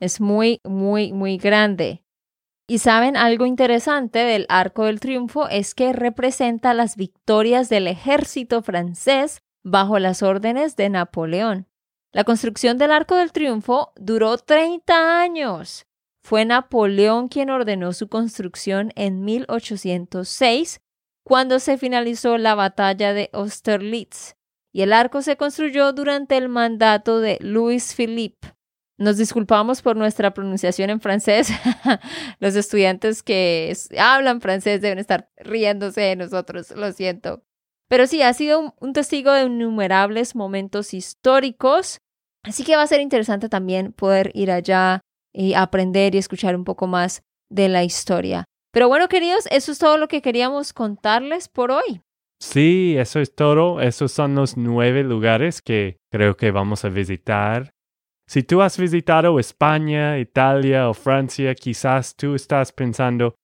Es 0.00 0.20
muy, 0.20 0.60
muy, 0.64 1.12
muy 1.12 1.36
grande. 1.36 2.02
Y 2.66 2.78
saben, 2.78 3.16
algo 3.16 3.46
interesante 3.46 4.20
del 4.20 4.46
Arco 4.48 4.84
del 4.84 5.00
Triunfo 5.00 5.48
es 5.48 5.74
que 5.74 5.92
representa 5.92 6.72
las 6.72 6.96
victorias 6.96 7.68
del 7.68 7.86
ejército 7.86 8.62
francés 8.62 9.42
bajo 9.62 9.98
las 9.98 10.22
órdenes 10.22 10.76
de 10.76 10.88
Napoleón. 10.88 11.66
La 12.12 12.24
construcción 12.24 12.78
del 12.78 12.92
Arco 12.92 13.16
del 13.16 13.32
Triunfo 13.32 13.92
duró 13.96 14.38
30 14.38 15.20
años. 15.20 15.86
Fue 16.22 16.44
Napoleón 16.44 17.28
quien 17.28 17.50
ordenó 17.50 17.92
su 17.92 18.08
construcción 18.08 18.92
en 18.94 19.24
1806, 19.24 20.80
cuando 21.24 21.58
se 21.58 21.78
finalizó 21.78 22.38
la 22.38 22.54
batalla 22.54 23.12
de 23.12 23.30
Austerlitz, 23.32 24.34
y 24.72 24.82
el 24.82 24.92
arco 24.92 25.22
se 25.22 25.36
construyó 25.36 25.92
durante 25.92 26.36
el 26.36 26.48
mandato 26.48 27.20
de 27.20 27.38
Louis 27.40 27.94
Philippe. 27.94 28.54
Nos 28.98 29.16
disculpamos 29.16 29.80
por 29.80 29.96
nuestra 29.96 30.34
pronunciación 30.34 30.90
en 30.90 31.00
francés. 31.00 31.48
Los 32.38 32.54
estudiantes 32.54 33.22
que 33.22 33.74
hablan 33.98 34.40
francés 34.40 34.82
deben 34.82 34.98
estar 34.98 35.30
riéndose 35.38 36.02
de 36.02 36.16
nosotros, 36.16 36.70
lo 36.72 36.92
siento. 36.92 37.42
Pero 37.88 38.06
sí, 38.06 38.22
ha 38.22 38.32
sido 38.34 38.74
un, 38.78 38.92
testigo 38.92 39.32
de 39.32 39.44
innumerables 39.44 40.36
momentos 40.36 40.94
históricos, 40.94 41.98
así 42.44 42.62
que 42.62 42.76
va 42.76 42.82
a 42.82 42.86
ser 42.86 43.00
interesante 43.00 43.48
también 43.48 43.92
poder 43.92 44.30
ir 44.34 44.50
allá 44.50 45.00
y 45.32 45.54
aprender 45.54 46.14
y 46.14 46.18
escuchar 46.18 46.54
un 46.54 46.64
poco 46.64 46.86
más 46.86 47.22
de 47.50 47.68
la 47.68 47.82
historia. 47.82 48.44
Pero 48.72 48.88
bueno, 48.88 49.08
queridos, 49.08 49.46
eso 49.50 49.72
es 49.72 49.78
todo 49.78 49.98
lo 49.98 50.08
que 50.08 50.22
queríamos 50.22 50.72
contarles 50.72 51.48
por 51.48 51.70
hoy. 51.70 52.02
Sí, 52.40 52.94
eso 52.96 53.20
es 53.20 53.34
todo. 53.34 53.80
Esos 53.80 54.12
son 54.12 54.34
los 54.34 54.56
nueve 54.56 55.02
lugares 55.02 55.60
que 55.60 55.98
creo 56.10 56.36
que 56.36 56.50
vamos 56.50 56.84
a 56.84 56.88
visitar. 56.88 57.70
Si 58.26 58.42
tú 58.44 58.62
has 58.62 58.78
visitado 58.78 59.38
España, 59.40 60.18
Italia 60.18 60.88
o 60.88 60.94
Francia, 60.94 61.54
quizás 61.54 62.14
tú 62.14 62.34
estás 62.34 62.72
pensando, 62.72 63.34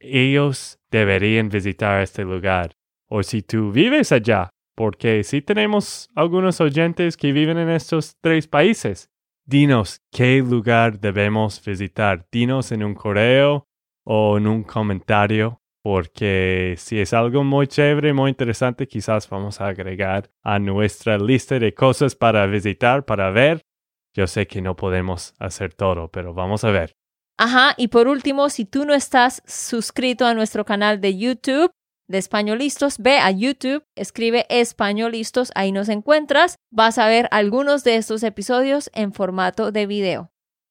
ellos 0.00 0.78
deberían 0.90 1.48
visitar 1.48 2.02
este 2.02 2.24
lugar 2.24 2.72
o 3.14 3.22
si 3.22 3.42
tú 3.42 3.70
vives 3.70 4.10
allá, 4.10 4.48
porque 4.74 5.22
sí 5.22 5.42
tenemos 5.42 6.08
algunos 6.14 6.62
oyentes 6.62 7.18
que 7.18 7.30
viven 7.30 7.58
en 7.58 7.68
estos 7.68 8.16
tres 8.22 8.48
países. 8.48 9.10
Dinos 9.44 10.00
qué 10.10 10.38
lugar 10.38 10.98
debemos 10.98 11.62
visitar. 11.62 12.26
Dinos 12.32 12.72
en 12.72 12.82
un 12.82 12.94
correo 12.94 13.66
o 14.04 14.38
en 14.38 14.46
un 14.46 14.62
comentario, 14.64 15.60
porque 15.82 16.74
si 16.78 17.00
es 17.00 17.12
algo 17.12 17.44
muy 17.44 17.66
chévere, 17.66 18.12
muy 18.12 18.30
interesante, 18.30 18.86
quizás 18.86 19.28
vamos 19.28 19.60
a 19.60 19.68
agregar 19.68 20.30
a 20.42 20.58
nuestra 20.58 21.18
lista 21.18 21.58
de 21.58 21.74
cosas 21.74 22.14
para 22.14 22.46
visitar, 22.46 23.04
para 23.04 23.30
ver. 23.30 23.62
Yo 24.14 24.26
sé 24.26 24.46
que 24.46 24.60
no 24.60 24.76
podemos 24.76 25.34
hacer 25.38 25.74
todo, 25.74 26.08
pero 26.08 26.34
vamos 26.34 26.64
a 26.64 26.70
ver. 26.70 26.94
Ajá, 27.38 27.74
y 27.76 27.88
por 27.88 28.08
último, 28.08 28.50
si 28.50 28.64
tú 28.64 28.84
no 28.84 28.94
estás 28.94 29.42
suscrito 29.46 30.26
a 30.26 30.34
nuestro 30.34 30.64
canal 30.64 31.00
de 31.00 31.16
YouTube, 31.16 31.72
de 32.08 32.18
Españolistos, 32.18 32.98
ve 32.98 33.18
a 33.18 33.30
YouTube, 33.30 33.84
escribe 33.96 34.46
Españolistos, 34.48 35.50
ahí 35.54 35.72
nos 35.72 35.88
encuentras. 35.88 36.56
Vas 36.70 36.98
a 36.98 37.08
ver 37.08 37.28
algunos 37.30 37.84
de 37.84 37.96
estos 37.96 38.22
episodios 38.22 38.90
en 38.94 39.12
formato 39.12 39.72
de 39.72 39.86
video. 39.86 40.31